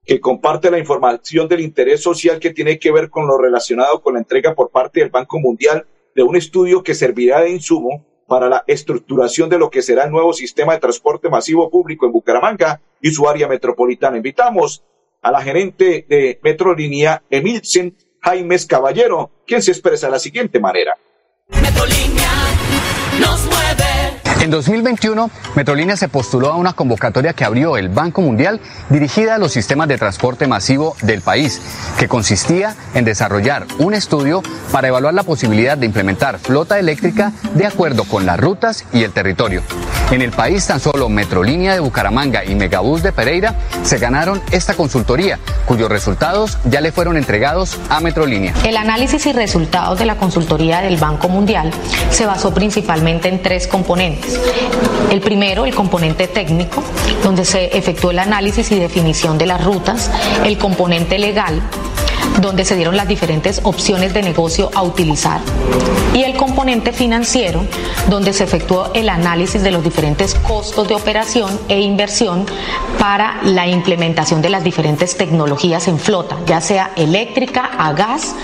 que 0.05 0.19
comparte 0.19 0.69
la 0.69 0.79
información 0.79 1.47
del 1.47 1.61
interés 1.61 2.01
social 2.01 2.39
que 2.39 2.53
tiene 2.53 2.79
que 2.79 2.91
ver 2.91 3.09
con 3.09 3.27
lo 3.27 3.37
relacionado 3.37 4.01
con 4.01 4.13
la 4.13 4.19
entrega 4.19 4.53
por 4.53 4.69
parte 4.69 4.99
del 4.99 5.09
Banco 5.09 5.39
Mundial 5.39 5.87
de 6.13 6.23
un 6.23 6.35
estudio 6.35 6.83
que 6.83 6.93
servirá 6.93 7.41
de 7.41 7.49
insumo 7.49 8.05
para 8.27 8.49
la 8.49 8.63
estructuración 8.67 9.49
de 9.49 9.59
lo 9.59 9.69
que 9.69 9.81
será 9.81 10.05
el 10.05 10.11
nuevo 10.11 10.33
sistema 10.33 10.73
de 10.73 10.79
transporte 10.79 11.29
masivo 11.29 11.69
público 11.69 12.05
en 12.05 12.11
Bucaramanga 12.11 12.81
y 13.01 13.11
su 13.11 13.27
área 13.27 13.47
metropolitana. 13.47 14.17
Invitamos 14.17 14.83
a 15.21 15.31
la 15.31 15.41
gerente 15.41 16.05
de 16.07 16.39
Metrolínea, 16.41 17.23
Emilcen 17.29 17.95
Jaimes 18.21 18.65
Caballero, 18.65 19.31
quien 19.45 19.61
se 19.61 19.71
expresa 19.71 20.07
de 20.07 20.11
la 20.11 20.19
siguiente 20.19 20.59
manera. 20.59 20.97
Nos 23.19 23.45
mueve. 23.45 23.74
En 24.45 24.51
2021, 24.51 25.31
Metrolínea 25.55 25.97
se 25.97 26.07
postuló 26.07 26.51
a 26.51 26.55
una 26.55 26.73
convocatoria 26.73 27.33
que 27.33 27.43
abrió 27.43 27.77
el 27.77 27.89
Banco 27.89 28.21
Mundial 28.21 28.61
dirigida 28.91 29.33
a 29.33 29.37
los 29.39 29.51
sistemas 29.51 29.87
de 29.87 29.97
transporte 29.97 30.45
masivo 30.45 30.95
del 31.01 31.21
país, 31.21 31.59
que 31.97 32.07
consistía 32.07 32.75
en 32.93 33.05
desarrollar 33.05 33.65
un 33.79 33.95
estudio 33.95 34.43
para 34.71 34.89
evaluar 34.89 35.15
la 35.15 35.23
posibilidad 35.23 35.79
de 35.79 35.87
implementar 35.87 36.37
flota 36.37 36.77
eléctrica 36.77 37.31
de 37.55 37.65
acuerdo 37.65 38.03
con 38.03 38.27
las 38.27 38.39
rutas 38.39 38.85
y 38.93 39.01
el 39.01 39.13
territorio. 39.13 39.63
En 40.11 40.21
el 40.21 40.31
país, 40.31 40.67
tan 40.67 40.79
solo 40.79 41.09
Metrolínea 41.09 41.73
de 41.73 41.79
Bucaramanga 41.79 42.45
y 42.45 42.53
Megabús 42.53 43.01
de 43.01 43.11
Pereira 43.11 43.55
se 43.83 43.97
ganaron 43.97 44.39
esta 44.51 44.75
consultoría, 44.75 45.39
cuyos 45.65 45.89
resultados 45.89 46.59
ya 46.63 46.79
le 46.79 46.91
fueron 46.91 47.17
entregados 47.17 47.77
a 47.89 47.99
Metrolínea. 48.01 48.53
El 48.63 48.77
análisis 48.77 49.25
y 49.25 49.33
resultados 49.33 49.97
de 49.97 50.05
la 50.05 50.15
consultoría 50.17 50.81
del 50.81 50.97
Banco 50.97 51.27
Mundial 51.27 51.71
se 52.11 52.27
basó 52.27 52.53
principalmente 52.53 53.29
en 53.29 53.41
tres 53.41 53.65
componentes. 53.65 54.39
El 55.09 55.21
primero, 55.21 55.65
el 55.65 55.73
componente 55.73 56.27
técnico, 56.27 56.83
donde 57.23 57.43
se 57.43 57.75
efectuó 57.75 58.11
el 58.11 58.19
análisis 58.19 58.71
y 58.71 58.79
definición 58.79 59.39
de 59.39 59.47
las 59.47 59.63
rutas, 59.65 60.11
el 60.43 60.59
componente 60.59 61.17
legal, 61.17 61.63
donde 62.41 62.65
se 62.65 62.75
dieron 62.75 62.95
las 62.95 63.07
diferentes 63.07 63.61
opciones 63.63 64.13
de 64.13 64.21
negocio 64.21 64.69
a 64.73 64.83
utilizar, 64.83 65.41
y 66.13 66.23
el 66.23 66.37
componente 66.37 66.93
financiero, 66.93 67.65
donde 68.09 68.33
se 68.33 68.43
efectuó 68.43 68.91
el 68.93 69.09
análisis 69.09 69.61
de 69.63 69.71
los 69.71 69.83
diferentes 69.83 70.35
costos 70.35 70.87
de 70.87 70.95
operación 70.95 71.59
e 71.67 71.81
inversión 71.81 72.45
para 72.99 73.41
la 73.43 73.67
implementación 73.67 74.41
de 74.41 74.49
las 74.49 74.63
diferentes 74.63 75.17
tecnologías 75.17 75.87
en 75.87 75.99
flota, 75.99 76.37
ya 76.45 76.61
sea 76.61 76.91
eléctrica, 76.95 77.71
a 77.77 77.93
gas 77.93 78.35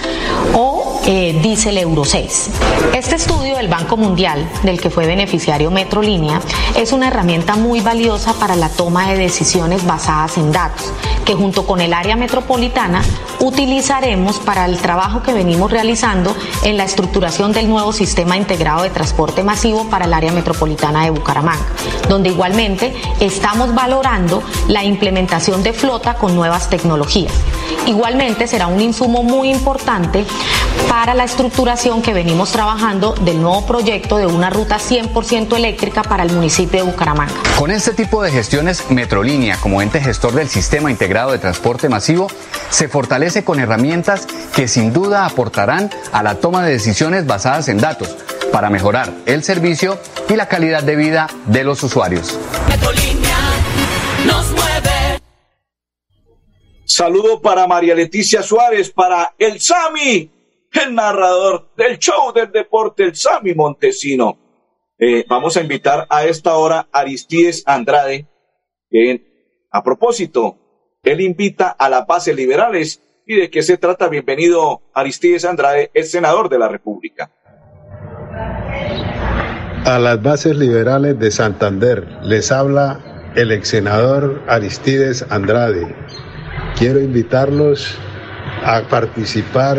o 0.53 0.90
eh, 1.05 1.39
diésel 1.41 1.77
Euro 1.77 2.05
6. 2.05 2.49
Este 2.93 3.15
estudio 3.15 3.57
del 3.57 3.67
Banco 3.67 3.97
Mundial, 3.97 4.47
del 4.63 4.79
que 4.79 4.89
fue 4.89 5.07
beneficiario 5.07 5.71
Metrolínea, 5.71 6.41
es 6.75 6.91
una 6.91 7.07
herramienta 7.07 7.55
muy 7.55 7.79
valiosa 7.81 8.33
para 8.33 8.55
la 8.55 8.69
toma 8.69 9.09
de 9.09 9.17
decisiones 9.17 9.85
basadas 9.85 10.37
en 10.37 10.51
datos, 10.51 10.91
que 11.25 11.33
junto 11.33 11.65
con 11.65 11.81
el 11.81 11.93
área 11.93 12.15
metropolitana 12.15 13.01
utilizaremos 13.39 14.39
para 14.39 14.65
el 14.65 14.77
trabajo 14.77 15.23
que 15.23 15.33
venimos 15.33 15.71
realizando 15.71 16.35
en 16.63 16.77
la 16.77 16.83
estructuración 16.83 17.51
del 17.51 17.67
nuevo 17.67 17.93
sistema 17.93 18.37
integrado 18.37 18.83
de 18.83 18.89
transporte 18.89 19.43
masivo 19.43 19.89
para 19.89 20.05
el 20.05 20.13
área 20.13 20.31
metropolitana 20.31 21.03
de 21.03 21.09
Bucaramanga, 21.09 21.65
donde 22.09 22.29
igualmente 22.29 22.93
estamos 23.19 23.73
valorando 23.73 24.43
la 24.67 24.83
implementación 24.83 25.63
de 25.63 25.73
flota 25.73 26.15
con 26.15 26.35
nuevas 26.35 26.69
tecnologías. 26.69 27.33
Igualmente 27.85 28.47
será 28.47 28.67
un 28.67 28.81
insumo 28.81 29.23
muy 29.23 29.49
importante 29.51 30.25
para 30.87 31.13
la 31.13 31.23
estructuración 31.23 32.01
que 32.01 32.13
venimos 32.13 32.51
trabajando 32.51 33.13
del 33.13 33.41
nuevo 33.41 33.65
proyecto 33.65 34.17
de 34.17 34.25
una 34.25 34.49
ruta 34.49 34.77
100% 34.77 35.55
eléctrica 35.55 36.03
para 36.03 36.23
el 36.23 36.31
municipio 36.31 36.83
de 36.83 36.91
Bucaramanga. 36.91 37.33
Con 37.57 37.71
este 37.71 37.93
tipo 37.93 38.21
de 38.23 38.31
gestiones, 38.31 38.89
Metrolínea, 38.89 39.57
como 39.57 39.81
ente 39.81 40.01
gestor 40.01 40.33
del 40.33 40.49
Sistema 40.49 40.91
Integrado 40.91 41.31
de 41.31 41.39
Transporte 41.39 41.89
Masivo, 41.89 42.27
se 42.69 42.87
fortalece 42.87 43.43
con 43.43 43.59
herramientas 43.59 44.27
que 44.55 44.67
sin 44.67 44.93
duda 44.93 45.25
aportarán 45.25 45.89
a 46.11 46.23
la 46.23 46.35
toma 46.35 46.63
de 46.63 46.71
decisiones 46.71 47.25
basadas 47.25 47.67
en 47.67 47.77
datos 47.77 48.15
para 48.51 48.69
mejorar 48.69 49.11
el 49.25 49.43
servicio 49.43 49.97
y 50.29 50.35
la 50.35 50.47
calidad 50.47 50.83
de 50.83 50.95
vida 50.95 51.27
de 51.45 51.63
los 51.63 51.83
usuarios. 51.83 52.37
nos. 54.25 54.60
Saludo 56.93 57.41
para 57.41 57.67
María 57.67 57.95
Leticia 57.95 58.43
Suárez, 58.43 58.91
para 58.91 59.33
el 59.39 59.61
Sami, 59.61 60.29
el 60.73 60.93
narrador 60.93 61.69
del 61.77 61.97
show 61.97 62.33
del 62.33 62.51
deporte, 62.51 63.03
el 63.03 63.15
Sami 63.15 63.53
Montesino. 63.53 64.37
Eh, 64.99 65.23
vamos 65.25 65.55
a 65.55 65.61
invitar 65.61 66.05
a 66.09 66.25
esta 66.25 66.55
hora 66.55 66.89
a 66.91 66.99
Aristides 66.99 67.63
Andrade, 67.65 68.27
que 68.89 69.65
a 69.71 69.81
propósito, 69.81 70.57
él 71.01 71.21
invita 71.21 71.69
a 71.69 71.87
las 71.87 72.05
bases 72.05 72.35
liberales. 72.35 73.01
¿Y 73.25 73.37
de 73.37 73.49
qué 73.49 73.63
se 73.63 73.77
trata? 73.77 74.09
Bienvenido 74.09 74.81
Aristides 74.93 75.45
Andrade, 75.45 75.91
el 75.93 76.03
senador 76.03 76.49
de 76.49 76.59
la 76.59 76.67
República. 76.67 77.31
A 79.85 79.97
las 79.97 80.21
bases 80.21 80.57
liberales 80.57 81.17
de 81.17 81.31
Santander 81.31 82.05
les 82.21 82.51
habla 82.51 83.31
el 83.37 83.53
ex 83.53 83.69
senador 83.69 84.43
Aristides 84.49 85.25
Andrade. 85.29 85.95
Quiero 86.77 86.99
invitarlos 86.99 87.97
a 88.63 88.81
participar 88.81 89.77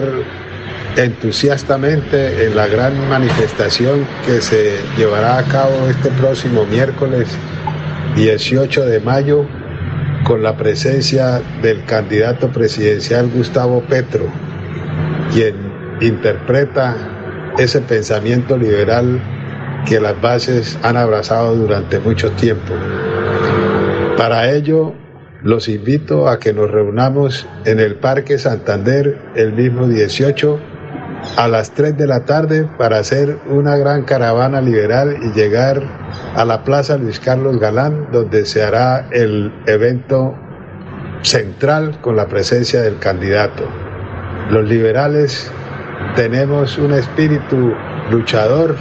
entusiastamente 0.96 2.46
en 2.46 2.56
la 2.56 2.66
gran 2.66 3.08
manifestación 3.08 4.06
que 4.26 4.40
se 4.40 4.78
llevará 4.96 5.38
a 5.38 5.44
cabo 5.44 5.88
este 5.88 6.10
próximo 6.10 6.64
miércoles 6.66 7.28
18 8.16 8.84
de 8.84 9.00
mayo 9.00 9.46
con 10.24 10.42
la 10.42 10.56
presencia 10.56 11.40
del 11.62 11.84
candidato 11.84 12.48
presidencial 12.48 13.30
Gustavo 13.30 13.82
Petro, 13.82 14.26
quien 15.32 15.54
interpreta 16.00 16.96
ese 17.58 17.80
pensamiento 17.80 18.56
liberal 18.56 19.20
que 19.86 20.00
las 20.00 20.20
bases 20.20 20.78
han 20.82 20.96
abrazado 20.96 21.56
durante 21.56 21.98
mucho 21.98 22.30
tiempo. 22.32 22.74
Para 24.16 24.50
ello, 24.50 24.94
los 25.42 25.68
invito 25.68 26.28
a 26.28 26.38
que 26.38 26.52
nos 26.52 26.70
reunamos 26.70 27.48
en 27.64 27.80
el 27.80 27.96
Parque 27.96 28.38
Santander 28.38 29.20
el 29.34 29.52
mismo 29.52 29.88
18 29.88 30.60
a 31.36 31.48
las 31.48 31.72
3 31.72 31.96
de 31.96 32.06
la 32.06 32.24
tarde 32.24 32.68
para 32.78 32.98
hacer 32.98 33.38
una 33.48 33.76
gran 33.76 34.04
caravana 34.04 34.60
liberal 34.60 35.16
y 35.22 35.32
llegar 35.32 35.82
a 36.36 36.44
la 36.44 36.64
Plaza 36.64 36.96
Luis 36.96 37.18
Carlos 37.20 37.58
Galán, 37.58 38.08
donde 38.12 38.44
se 38.44 38.62
hará 38.62 39.08
el 39.10 39.52
evento 39.66 40.34
central 41.22 42.00
con 42.00 42.16
la 42.16 42.26
presencia 42.26 42.82
del 42.82 42.98
candidato. 42.98 43.64
Los 44.50 44.68
liberales 44.68 45.50
tenemos 46.16 46.78
un 46.78 46.92
espíritu 46.92 47.72
luchador 48.10 48.76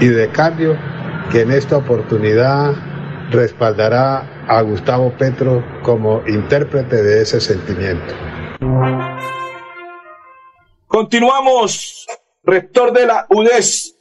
y 0.00 0.08
de 0.08 0.28
cambio 0.28 0.76
que 1.30 1.42
en 1.42 1.50
esta 1.50 1.76
oportunidad 1.76 2.72
respaldará 3.30 4.35
a 4.48 4.62
Gustavo 4.62 5.12
Petro 5.16 5.64
como 5.82 6.22
intérprete 6.26 7.02
de 7.02 7.22
ese 7.22 7.40
sentimiento. 7.40 8.14
Continuamos. 10.86 12.06
Rector 12.42 12.92
de 12.92 13.06
la 13.06 13.26
UDES 13.28 13.98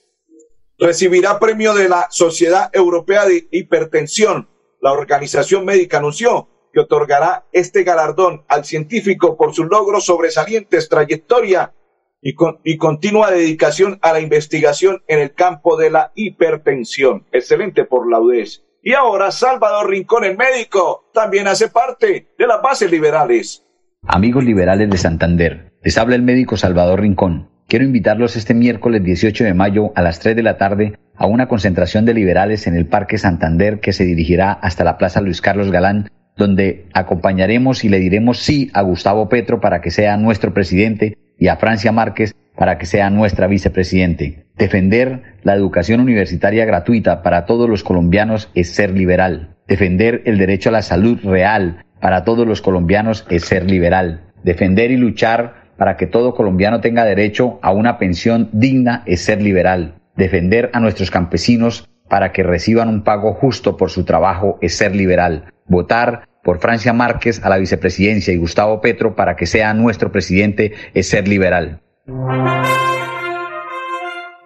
recibirá 0.77 1.39
premio 1.39 1.73
de 1.73 1.89
la 1.89 2.07
Sociedad 2.11 2.69
Europea 2.73 3.25
de 3.25 3.47
Hipertensión. 3.49 4.49
La 4.81 4.91
organización 4.91 5.65
médica 5.65 5.97
anunció 5.97 6.49
que 6.71 6.81
otorgará 6.81 7.45
este 7.51 7.83
galardón 7.83 8.43
al 8.47 8.65
científico 8.65 9.37
por 9.37 9.55
sus 9.55 9.65
logros 9.67 10.05
sobresalientes, 10.05 10.89
trayectoria 10.89 11.73
y, 12.21 12.77
continua 12.77 13.31
dedicación 13.31 13.99
a 14.01 14.11
la 14.11 14.19
investigación 14.19 15.03
en 15.07 15.19
el 15.19 15.33
campo 15.33 15.77
de 15.77 15.91
la 15.91 16.11
hipertensión. 16.15 17.25
Excelente 17.31 17.85
por 17.85 18.09
la 18.09 18.19
UDES. 18.19 18.64
Y 18.87 18.93
ahora 18.93 19.31
Salvador 19.31 19.89
Rincón, 19.89 20.25
el 20.25 20.37
médico, 20.37 21.09
también 21.11 21.47
hace 21.47 21.69
parte 21.69 22.27
de 22.37 22.45
las 22.45 22.61
bases 22.61 22.91
liberales. 22.91 23.65
Amigos 24.05 24.43
liberales 24.43 24.91
de 24.91 24.97
Santander, 24.99 25.73
les 25.81 25.97
habla 25.97 26.13
el 26.13 26.21
médico 26.21 26.55
Salvador 26.55 27.01
Rincón. 27.01 27.49
Quiero 27.67 27.83
invitarlos 27.83 28.35
este 28.35 28.53
miércoles 28.53 29.03
18 29.03 29.43
de 29.43 29.55
mayo 29.55 29.91
a 29.95 30.03
las 30.03 30.19
3 30.19 30.35
de 30.35 30.43
la 30.43 30.59
tarde 30.59 30.99
a 31.15 31.25
una 31.25 31.47
concentración 31.47 32.05
de 32.05 32.13
liberales 32.13 32.67
en 32.67 32.75
el 32.75 32.85
Parque 32.85 33.17
Santander 33.17 33.79
que 33.79 33.91
se 33.91 34.03
dirigirá 34.03 34.51
hasta 34.51 34.83
la 34.83 34.99
Plaza 34.99 35.19
Luis 35.19 35.41
Carlos 35.41 35.71
Galán, 35.71 36.11
donde 36.37 36.85
acompañaremos 36.93 37.83
y 37.85 37.89
le 37.89 37.97
diremos 37.97 38.37
sí 38.37 38.69
a 38.75 38.83
Gustavo 38.83 39.29
Petro 39.29 39.61
para 39.61 39.81
que 39.81 39.89
sea 39.89 40.15
nuestro 40.17 40.53
presidente 40.53 41.17
y 41.39 41.47
a 41.47 41.57
Francia 41.57 41.91
Márquez 41.91 42.35
para 42.55 42.77
que 42.77 42.85
sea 42.85 43.09
nuestra 43.09 43.47
vicepresidente. 43.47 44.45
Defender 44.57 45.21
la 45.43 45.53
educación 45.53 45.99
universitaria 45.99 46.65
gratuita 46.65 47.21
para 47.21 47.45
todos 47.45 47.69
los 47.69 47.83
colombianos 47.83 48.49
es 48.55 48.71
ser 48.71 48.91
liberal. 48.91 49.55
Defender 49.67 50.21
el 50.25 50.37
derecho 50.37 50.69
a 50.69 50.73
la 50.73 50.81
salud 50.81 51.19
real 51.23 51.83
para 51.99 52.23
todos 52.23 52.47
los 52.47 52.61
colombianos 52.61 53.25
es 53.29 53.45
ser 53.45 53.69
liberal. 53.69 54.21
Defender 54.43 54.91
y 54.91 54.97
luchar 54.97 55.65
para 55.77 55.97
que 55.97 56.07
todo 56.07 56.35
colombiano 56.35 56.79
tenga 56.79 57.03
derecho 57.03 57.59
a 57.61 57.71
una 57.71 57.97
pensión 57.97 58.49
digna 58.53 59.03
es 59.05 59.21
ser 59.21 59.41
liberal. 59.41 59.95
Defender 60.15 60.69
a 60.73 60.79
nuestros 60.79 61.11
campesinos 61.11 61.89
para 62.07 62.31
que 62.31 62.43
reciban 62.43 62.87
un 62.87 63.03
pago 63.03 63.33
justo 63.33 63.75
por 63.75 63.89
su 63.89 64.05
trabajo 64.05 64.57
es 64.61 64.77
ser 64.77 64.95
liberal. 64.95 65.51
Votar 65.67 66.27
por 66.43 66.59
Francia 66.59 66.93
Márquez 66.93 67.43
a 67.43 67.49
la 67.49 67.57
vicepresidencia 67.57 68.33
y 68.33 68.37
Gustavo 68.37 68.79
Petro 68.79 69.15
para 69.15 69.35
que 69.35 69.47
sea 69.47 69.73
nuestro 69.73 70.11
presidente 70.11 70.73
es 70.93 71.09
ser 71.09 71.27
liberal. 71.27 71.81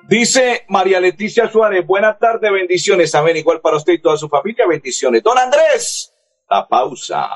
Dice 0.08 0.64
María 0.70 1.00
Leticia 1.00 1.50
Suárez, 1.50 1.86
buena 1.86 2.18
tarde, 2.18 2.50
bendiciones. 2.50 3.14
Amén, 3.14 3.38
igual 3.38 3.62
para 3.62 3.78
usted 3.78 3.94
y 3.94 4.02
toda 4.02 4.18
su 4.18 4.30
familia, 4.30 4.66
bendiciones. 4.66 5.22
Don 5.22 5.38
Andrés 5.38 6.09
la 6.50 6.68
pausa. 6.68 7.30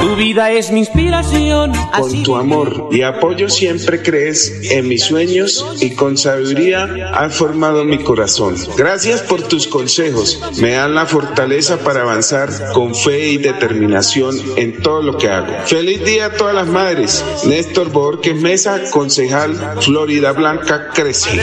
Tu 0.00 0.16
vida 0.16 0.50
es 0.50 0.70
mi 0.70 0.80
inspiración. 0.80 1.72
Con 1.98 2.22
tu 2.22 2.34
amor 2.34 2.88
y 2.90 3.02
apoyo 3.02 3.50
siempre 3.50 4.02
crees 4.02 4.70
en 4.70 4.88
mis 4.88 5.04
sueños 5.04 5.76
y 5.80 5.94
con 5.94 6.16
sabiduría 6.16 7.12
has 7.12 7.34
formado 7.34 7.84
mi 7.84 7.98
corazón. 7.98 8.56
Gracias 8.76 9.20
por 9.20 9.42
tus 9.42 9.66
consejos. 9.66 10.40
Me 10.60 10.72
dan 10.72 10.94
la 10.94 11.04
fortaleza 11.04 11.78
para 11.78 12.02
avanzar 12.02 12.48
con 12.72 12.94
fe 12.94 13.28
y 13.32 13.36
determinación 13.36 14.34
en 14.56 14.80
todo 14.80 15.02
lo 15.02 15.18
que 15.18 15.28
hago. 15.28 15.52
Feliz 15.66 16.02
día 16.04 16.26
a 16.26 16.32
todas 16.32 16.54
las 16.54 16.66
madres. 16.66 17.22
Néstor 17.46 17.90
Borges 17.90 18.36
Mesa, 18.36 18.90
concejal 18.90 19.54
Florida 19.80 20.32
Blanca 20.32 20.88
Crece. 20.94 21.38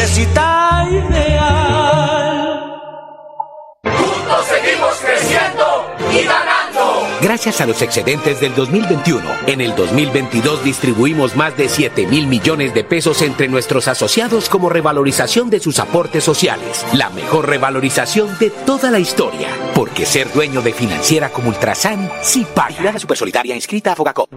Gracias 7.44 7.62
a 7.62 7.66
los 7.66 7.82
excedentes 7.82 8.40
del 8.40 8.54
2021, 8.54 9.28
en 9.48 9.62
el 9.62 9.74
2022 9.74 10.64
distribuimos 10.64 11.36
más 11.36 11.58
de 11.58 11.70
7 11.70 12.06
mil 12.06 12.28
millones 12.28 12.76
de 12.76 12.84
pesos 12.84 13.24
entre 13.24 13.48
nuestros 13.48 13.88
asociados 13.88 14.48
como 14.48 14.70
revalorización 14.70 15.50
de 15.50 15.60
sus 15.60 15.80
aportes 15.80 16.24
sociales. 16.24 16.86
La 16.94 17.10
mejor 17.10 17.50
revalorización 17.50 18.38
de 18.38 18.52
toda 18.52 18.92
la 18.92 19.00
historia. 19.00 19.48
Porque 19.74 20.06
ser 20.06 20.32
dueño 20.32 20.62
de 20.62 20.72
financiera 20.72 21.30
como 21.30 21.50
Ultrasan 21.50 22.12
sí 22.22 22.46
paga. 22.54 22.80
La 22.84 23.00
Supersolidaria 23.00 23.56
inscrita 23.56 23.94
a 23.94 23.96
Fogacop. 23.96 24.30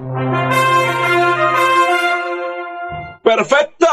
Perfecto, 3.22 3.86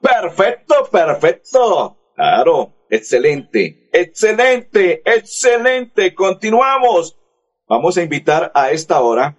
perfecto, 0.00 0.88
perfecto. 0.90 1.98
Claro, 2.16 2.72
excelente, 2.88 3.90
excelente, 3.92 5.02
excelente. 5.04 6.14
Continuamos. 6.14 7.18
Vamos 7.66 7.96
a 7.96 8.02
invitar 8.02 8.52
a 8.54 8.72
esta 8.72 9.00
hora 9.00 9.38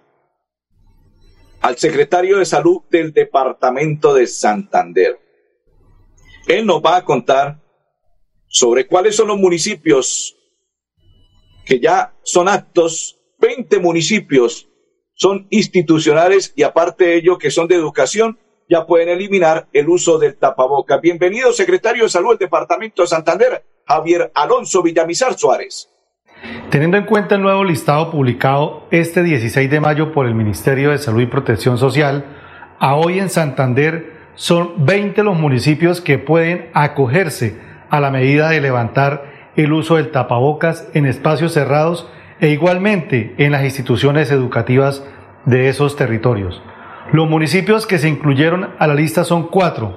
al 1.60 1.78
secretario 1.78 2.38
de 2.38 2.44
salud 2.44 2.82
del 2.90 3.12
departamento 3.12 4.14
de 4.14 4.26
Santander. 4.26 5.20
Él 6.48 6.66
nos 6.66 6.82
va 6.82 6.96
a 6.96 7.04
contar 7.04 7.62
sobre 8.48 8.88
cuáles 8.88 9.14
son 9.14 9.28
los 9.28 9.38
municipios 9.38 10.36
que 11.64 11.78
ya 11.78 12.14
son 12.24 12.48
actos, 12.48 13.16
20 13.38 13.78
municipios 13.78 14.68
son 15.14 15.46
institucionales 15.50 16.52
y 16.56 16.64
aparte 16.64 17.04
de 17.04 17.16
ello 17.16 17.38
que 17.38 17.52
son 17.52 17.68
de 17.68 17.76
educación, 17.76 18.40
ya 18.68 18.86
pueden 18.86 19.08
eliminar 19.08 19.68
el 19.72 19.88
uso 19.88 20.18
del 20.18 20.36
tapaboca. 20.36 20.98
Bienvenido, 20.98 21.52
secretario 21.52 22.02
de 22.02 22.10
Salud 22.10 22.30
del 22.30 22.38
Departamento 22.38 23.02
de 23.02 23.08
Santander, 23.08 23.64
Javier 23.86 24.32
Alonso 24.34 24.82
Villamizar 24.82 25.38
Suárez. 25.38 25.95
Teniendo 26.70 26.96
en 26.96 27.04
cuenta 27.04 27.36
el 27.36 27.42
nuevo 27.42 27.64
listado 27.64 28.10
publicado 28.10 28.86
este 28.90 29.22
16 29.22 29.70
de 29.70 29.80
mayo 29.80 30.12
por 30.12 30.26
el 30.26 30.34
Ministerio 30.34 30.90
de 30.90 30.98
Salud 30.98 31.22
y 31.22 31.26
Protección 31.26 31.78
Social, 31.78 32.24
a 32.78 32.94
hoy 32.96 33.18
en 33.18 33.30
Santander 33.30 34.16
son 34.34 34.84
20 34.84 35.22
los 35.22 35.38
municipios 35.38 36.00
que 36.00 36.18
pueden 36.18 36.68
acogerse 36.74 37.58
a 37.88 38.00
la 38.00 38.10
medida 38.10 38.50
de 38.50 38.60
levantar 38.60 39.24
el 39.56 39.72
uso 39.72 39.96
del 39.96 40.10
tapabocas 40.10 40.88
en 40.92 41.06
espacios 41.06 41.52
cerrados 41.52 42.08
e 42.40 42.48
igualmente 42.48 43.34
en 43.38 43.52
las 43.52 43.64
instituciones 43.64 44.30
educativas 44.30 45.02
de 45.46 45.68
esos 45.68 45.96
territorios. 45.96 46.62
Los 47.12 47.28
municipios 47.28 47.86
que 47.86 47.98
se 47.98 48.08
incluyeron 48.08 48.70
a 48.78 48.86
la 48.86 48.94
lista 48.94 49.24
son 49.24 49.48
cuatro, 49.48 49.96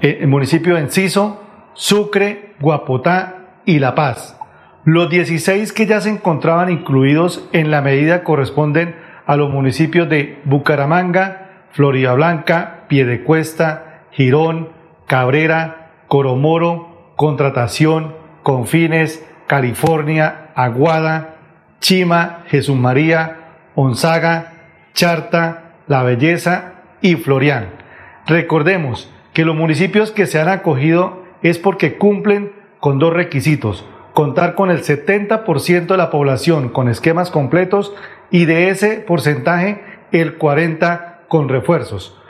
eh, 0.00 0.18
el 0.22 0.28
municipio 0.28 0.74
de 0.74 0.80
Enciso, 0.80 1.42
Sucre, 1.74 2.54
Guapotá 2.60 3.60
y 3.64 3.78
La 3.78 3.94
Paz. 3.94 4.37
Los 4.84 5.10
16 5.10 5.72
que 5.72 5.86
ya 5.86 6.00
se 6.00 6.10
encontraban 6.10 6.70
incluidos 6.70 7.48
en 7.52 7.70
la 7.70 7.82
medida 7.82 8.24
corresponden 8.24 8.94
a 9.26 9.36
los 9.36 9.50
municipios 9.50 10.08
de 10.08 10.38
Bucaramanga, 10.44 11.66
Florida 11.72 12.14
Blanca, 12.14 12.84
Piedecuesta, 12.88 14.04
Girón, 14.10 14.70
Cabrera, 15.06 15.90
Coromoro, 16.08 17.12
Contratación, 17.16 18.14
Confines, 18.42 19.24
California, 19.46 20.50
Aguada, 20.54 21.36
Chima, 21.80 22.44
Jesús 22.46 22.76
María, 22.76 23.56
Onzaga, 23.74 24.52
Charta, 24.94 25.74
La 25.86 26.02
Belleza 26.02 26.72
y 27.00 27.16
Florián. 27.16 27.70
Recordemos 28.26 29.12
que 29.32 29.44
los 29.44 29.54
municipios 29.54 30.10
que 30.10 30.26
se 30.26 30.40
han 30.40 30.48
acogido 30.48 31.24
es 31.42 31.58
porque 31.58 31.96
cumplen 31.96 32.52
con 32.80 32.98
dos 32.98 33.12
requisitos, 33.12 33.84
contar 34.18 34.56
con 34.56 34.72
el 34.72 34.82
70% 34.82 35.86
de 35.86 35.96
la 35.96 36.10
población 36.10 36.70
con 36.70 36.88
esquemas 36.88 37.30
completos 37.30 37.94
y 38.32 38.46
de 38.46 38.68
ese 38.68 38.96
porcentaje 38.96 39.80
el 40.10 40.36
40% 40.40 41.28
con 41.28 41.48
refuerzos. 41.48 42.20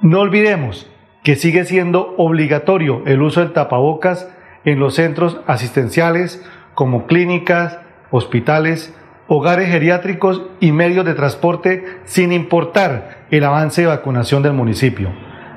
No 0.00 0.22
olvidemos 0.22 0.90
que 1.22 1.36
sigue 1.36 1.64
siendo 1.64 2.16
obligatorio 2.16 3.04
el 3.06 3.22
uso 3.22 3.42
del 3.42 3.52
tapabocas 3.52 4.28
en 4.64 4.80
los 4.80 4.96
centros 4.96 5.38
asistenciales 5.46 6.44
como 6.74 7.06
clínicas, 7.06 7.78
hospitales, 8.10 8.92
hogares 9.28 9.68
geriátricos 9.68 10.42
y 10.58 10.72
medios 10.72 11.06
de 11.06 11.14
transporte 11.14 11.84
sin 12.06 12.32
importar 12.32 13.24
el 13.30 13.44
avance 13.44 13.82
de 13.82 13.86
vacunación 13.86 14.42
del 14.42 14.52
municipio. 14.52 15.12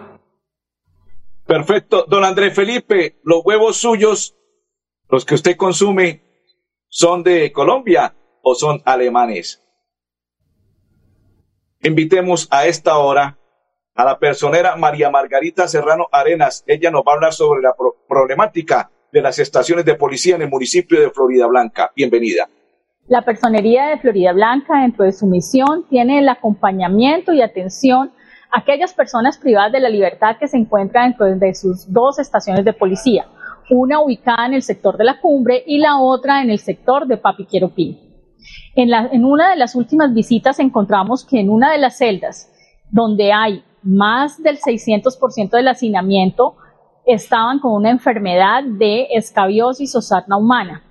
Perfecto. 1.48 2.04
Don 2.06 2.24
Andrés 2.24 2.54
Felipe, 2.54 3.20
los 3.24 3.40
huevos 3.42 3.78
suyos, 3.78 4.36
los 5.08 5.24
que 5.24 5.34
usted 5.34 5.56
consume, 5.56 6.22
¿son 6.88 7.22
de 7.22 7.50
Colombia 7.52 8.14
o 8.42 8.54
son 8.54 8.82
alemanes? 8.84 9.64
Invitemos 11.82 12.48
a 12.50 12.66
esta 12.66 12.98
hora 12.98 13.38
a 13.94 14.04
la 14.04 14.18
personera 14.18 14.74
María 14.74 15.10
Margarita 15.10 15.68
Serrano 15.68 16.08
Arenas. 16.10 16.64
Ella 16.66 16.90
nos 16.90 17.02
va 17.02 17.12
a 17.12 17.14
hablar 17.14 17.32
sobre 17.32 17.62
la 17.62 17.72
problemática 18.08 18.90
de 19.12 19.22
las 19.22 19.38
estaciones 19.38 19.84
de 19.84 19.94
policía 19.94 20.34
en 20.34 20.42
el 20.42 20.48
municipio 20.48 21.00
de 21.00 21.10
Florida 21.10 21.46
Blanca. 21.46 21.92
Bienvenida. 21.94 22.48
La 23.06 23.22
personería 23.22 23.86
de 23.86 23.98
Florida 23.98 24.32
Blanca, 24.32 24.80
dentro 24.80 25.04
de 25.04 25.12
su 25.12 25.26
misión, 25.26 25.86
tiene 25.88 26.18
el 26.18 26.28
acompañamiento 26.28 27.32
y 27.32 27.42
atención 27.42 28.10
aquellas 28.50 28.92
personas 28.92 29.38
privadas 29.38 29.70
de 29.70 29.78
la 29.78 29.88
libertad 29.88 30.36
que 30.38 30.48
se 30.48 30.56
encuentran 30.56 31.10
dentro 31.10 31.26
de 31.26 31.54
sus 31.54 31.92
dos 31.92 32.18
estaciones 32.18 32.64
de 32.64 32.72
policía, 32.72 33.26
una 33.70 34.00
ubicada 34.00 34.46
en 34.46 34.54
el 34.54 34.62
sector 34.62 34.96
de 34.96 35.04
la 35.04 35.20
cumbre 35.20 35.62
y 35.64 35.78
la 35.78 36.00
otra 36.00 36.42
en 36.42 36.50
el 36.50 36.58
sector 36.58 37.06
de 37.06 37.18
Papiqueropín. 37.18 38.07
En, 38.80 39.24
una 39.24 39.50
de 39.50 39.56
las 39.56 39.74
últimas 39.74 40.14
visitas 40.14 40.60
encontramos 40.60 41.24
que 41.24 41.40
en 41.40 41.50
una 41.50 41.72
de 41.72 41.78
las 41.78 41.98
celdas, 41.98 42.48
donde 42.92 43.32
hay 43.32 43.64
más 43.82 44.40
del 44.40 44.60
600% 44.60 45.50
del 45.50 45.66
hacinamiento, 45.66 46.54
estaban 47.04 47.58
con 47.58 47.72
una 47.72 47.90
enfermedad 47.90 48.62
de 48.62 49.08
escabiosis 49.14 49.96
o 49.96 50.00
sarna 50.00 50.36
humana. 50.36 50.84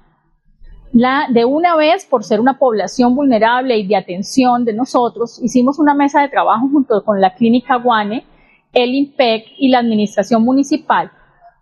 De 0.91 1.45
una 1.45 1.77
vez, 1.77 2.05
por 2.05 2.25
ser 2.25 2.41
una 2.41 2.59
población 2.59 3.15
vulnerable 3.15 3.77
y 3.77 3.87
de 3.87 3.95
atención 3.95 4.65
de 4.65 4.73
nosotros, 4.73 5.39
hicimos 5.41 5.79
una 5.79 5.93
mesa 5.93 6.21
de 6.21 6.27
trabajo 6.27 6.67
junto 6.69 7.05
con 7.05 7.21
la 7.21 7.35
Clínica 7.35 7.77
Guane, 7.77 8.25
el 8.73 8.95
IMPEC 8.95 9.45
y 9.59 9.69
la 9.69 9.79
Administración 9.79 10.43
Municipal 10.43 11.09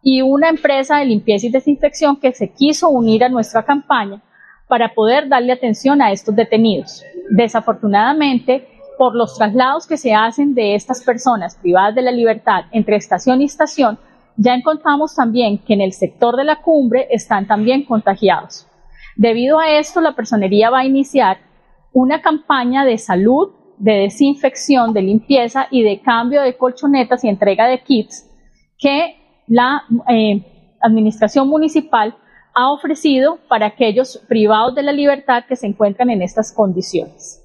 y 0.02 0.24
una 0.24 0.50
empresa 0.50 0.98
de 0.98 1.06
limpieza 1.06 1.46
y 1.46 1.52
desinfección 1.52 2.16
que 2.16 2.32
se 2.32 2.52
quiso 2.52 2.90
unir 2.90 3.24
a 3.24 3.30
nuestra 3.30 3.64
campaña 3.64 4.24
para 4.68 4.94
poder 4.94 5.28
darle 5.30 5.54
atención 5.54 6.02
a 6.02 6.12
estos 6.12 6.36
detenidos. 6.36 7.04
Desafortunadamente, 7.30 8.68
por 8.98 9.16
los 9.16 9.38
traslados 9.38 9.88
que 9.88 9.98
se 9.98 10.14
hacen 10.14 10.54
de 10.54 10.76
estas 10.76 11.04
personas 11.04 11.56
privadas 11.56 11.96
de 11.96 12.02
la 12.02 12.12
libertad 12.12 12.66
entre 12.72 12.96
estación 12.96 13.42
y 13.42 13.46
estación, 13.46 14.00
ya 14.38 14.54
encontramos 14.54 15.16
también 15.16 15.58
que 15.60 15.74
en 15.74 15.82
el 15.82 15.94
sector 15.94 16.36
de 16.36 16.44
la 16.44 16.62
cumbre 16.62 17.08
están 17.10 17.48
también 17.48 17.84
contagiados. 17.84 18.68
Debido 19.16 19.60
a 19.60 19.70
esto, 19.70 20.02
la 20.02 20.14
personería 20.14 20.70
va 20.70 20.80
a 20.80 20.86
iniciar 20.86 21.38
una 21.94 22.22
campaña 22.22 22.84
de 22.84 22.98
salud, 22.98 23.54
de 23.78 23.94
desinfección, 23.94 24.94
de 24.94 25.02
limpieza 25.02 25.68
y 25.72 25.84
de 25.84 26.02
cambio 26.02 26.42
de 26.42 26.58
colchonetas 26.58 27.24
y 27.24 27.30
entrega 27.30 27.68
de 27.68 27.82
kits 27.82 28.30
que 28.78 29.16
la 29.48 29.84
eh, 30.10 30.76
Administración 30.82 31.48
Municipal 31.48 32.16
ha 32.56 32.72
ofrecido 32.72 33.38
para 33.48 33.68
aquellos 33.68 34.18
privados 34.28 34.74
de 34.74 34.82
la 34.82 34.94
libertad 34.94 35.44
que 35.48 35.56
se 35.56 35.68
encuentran 35.68 36.10
en 36.10 36.22
estas 36.22 36.52
condiciones. 36.52 37.45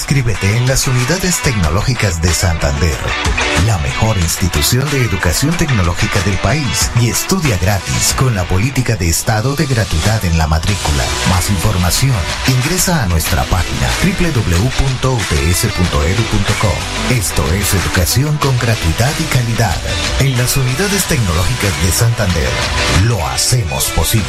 Inscríbete 0.00 0.56
en 0.56 0.66
las 0.66 0.88
unidades 0.88 1.42
tecnológicas 1.42 2.22
de 2.22 2.32
Santander, 2.32 2.98
la 3.66 3.76
mejor 3.78 4.16
institución 4.16 4.90
de 4.90 5.04
educación 5.04 5.54
tecnológica 5.58 6.18
del 6.22 6.38
país 6.38 6.90
y 7.02 7.10
estudia 7.10 7.58
gratis 7.58 8.14
con 8.16 8.34
la 8.34 8.44
política 8.44 8.96
de 8.96 9.10
estado 9.10 9.56
de 9.56 9.66
gratuidad 9.66 10.24
en 10.24 10.38
la 10.38 10.46
matrícula. 10.46 11.04
Más 11.28 11.50
información, 11.50 12.16
ingresa 12.48 13.04
a 13.04 13.08
nuestra 13.08 13.44
página 13.44 13.88
www.ups.edu.co. 14.02 15.12
Esto 17.10 17.52
es 17.52 17.74
educación 17.74 18.38
con 18.38 18.58
gratuidad 18.58 19.12
y 19.20 19.24
calidad. 19.24 19.76
En 20.20 20.38
las 20.38 20.56
unidades 20.56 21.04
tecnológicas 21.04 21.82
de 21.84 21.92
Santander, 21.92 22.48
lo 23.04 23.28
hacemos 23.28 23.90
posible. 23.90 24.24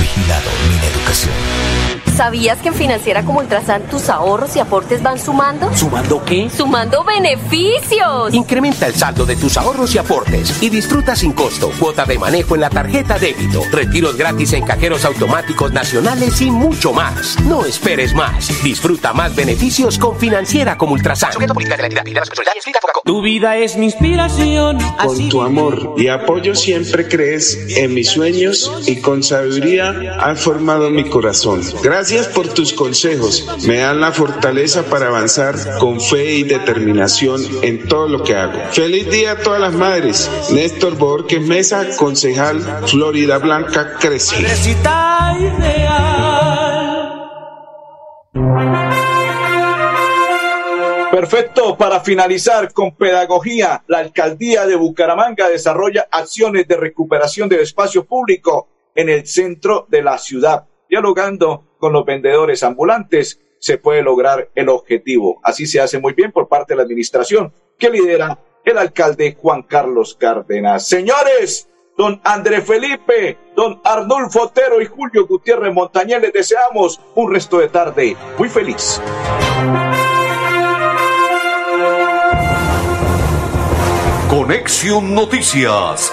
Vigilado 0.00 0.50
mi 0.68 0.86
educación. 0.86 1.82
¿Sabías 2.16 2.58
que 2.58 2.68
en 2.68 2.74
Financiera 2.74 3.24
como 3.24 3.40
Ultrasan 3.40 3.82
tus 3.84 4.10
ahorros 4.10 4.54
y 4.54 4.60
aportes 4.60 5.02
van 5.02 5.18
sumando? 5.18 5.74
¿Sumando 5.74 6.22
qué? 6.24 6.50
¡Sumando 6.54 7.02
beneficios! 7.04 8.34
Incrementa 8.34 8.86
el 8.86 8.94
saldo 8.94 9.24
de 9.24 9.34
tus 9.34 9.56
ahorros 9.56 9.94
y 9.94 9.98
aportes 9.98 10.62
y 10.62 10.68
disfruta 10.68 11.16
sin 11.16 11.32
costo 11.32 11.70
cuota 11.80 12.04
de 12.04 12.18
manejo 12.18 12.54
en 12.54 12.60
la 12.60 12.70
tarjeta 12.70 13.18
débito, 13.18 13.62
retiros 13.72 14.16
gratis 14.16 14.52
en 14.52 14.64
cajeros 14.64 15.06
automáticos 15.06 15.72
nacionales 15.72 16.40
y 16.42 16.50
mucho 16.50 16.92
más. 16.92 17.40
No 17.40 17.64
esperes 17.64 18.14
más. 18.14 18.62
Disfruta 18.62 19.14
más 19.14 19.34
beneficios 19.34 19.98
con 19.98 20.18
Financiera 20.18 20.76
como 20.76 20.92
Ultrasan. 20.92 21.30
Tu 23.04 23.22
vida 23.22 23.56
es 23.56 23.76
mi 23.76 23.86
inspiración. 23.86 24.78
Con 25.02 25.28
tu 25.30 25.40
amor 25.40 25.94
y 25.96 26.08
apoyo 26.08 26.54
siempre 26.54 27.08
crees 27.08 27.58
en 27.76 27.94
mis 27.94 28.10
sueños 28.10 28.70
y 28.86 29.00
con 29.00 29.22
sabiduría 29.22 29.71
has 29.80 30.40
formado 30.40 30.90
mi 30.90 31.04
corazón. 31.04 31.62
Gracias 31.82 32.28
por 32.28 32.48
tus 32.48 32.72
consejos. 32.72 33.46
Me 33.66 33.78
dan 33.78 34.00
la 34.00 34.12
fortaleza 34.12 34.84
para 34.84 35.08
avanzar 35.08 35.54
con 35.78 36.00
fe 36.00 36.34
y 36.34 36.42
determinación 36.42 37.40
en 37.62 37.88
todo 37.88 38.08
lo 38.08 38.22
que 38.22 38.34
hago. 38.34 38.58
Feliz 38.72 39.10
día 39.10 39.32
a 39.32 39.36
todas 39.36 39.60
las 39.60 39.72
madres. 39.72 40.30
Néstor 40.52 40.96
Borges 40.96 41.40
Mesa, 41.40 41.96
concejal 41.96 42.60
Florida 42.86 43.38
Blanca, 43.38 43.96
crece. 43.98 44.46
Perfecto, 51.12 51.76
para 51.76 52.00
finalizar 52.00 52.72
con 52.72 52.96
pedagogía, 52.96 53.84
la 53.86 53.98
alcaldía 53.98 54.66
de 54.66 54.76
Bucaramanga 54.76 55.48
desarrolla 55.48 56.08
acciones 56.10 56.66
de 56.66 56.76
recuperación 56.76 57.50
del 57.50 57.60
espacio 57.60 58.04
público 58.04 58.68
en 58.94 59.08
el 59.08 59.26
centro 59.26 59.86
de 59.88 60.02
la 60.02 60.18
ciudad. 60.18 60.66
Dialogando 60.88 61.76
con 61.78 61.92
los 61.92 62.04
vendedores 62.04 62.62
ambulantes 62.62 63.40
se 63.58 63.78
puede 63.78 64.02
lograr 64.02 64.50
el 64.54 64.68
objetivo. 64.68 65.40
Así 65.42 65.66
se 65.66 65.80
hace 65.80 65.98
muy 65.98 66.12
bien 66.14 66.32
por 66.32 66.48
parte 66.48 66.72
de 66.72 66.76
la 66.78 66.82
administración 66.82 67.52
que 67.78 67.90
lidera 67.90 68.38
el 68.64 68.78
alcalde 68.78 69.36
Juan 69.40 69.62
Carlos 69.62 70.16
Cárdenas. 70.18 70.86
Señores, 70.86 71.68
don 71.96 72.20
André 72.24 72.60
Felipe, 72.60 73.38
don 73.56 73.80
Arnulfo 73.84 74.42
Otero 74.42 74.80
y 74.80 74.86
Julio 74.86 75.26
Gutiérrez 75.26 75.72
Montañez 75.72 76.20
les 76.20 76.32
deseamos 76.32 77.00
un 77.14 77.32
resto 77.32 77.58
de 77.58 77.68
tarde 77.68 78.16
muy 78.38 78.48
feliz. 78.48 79.00
Conexión 84.28 85.14
Noticias 85.14 86.12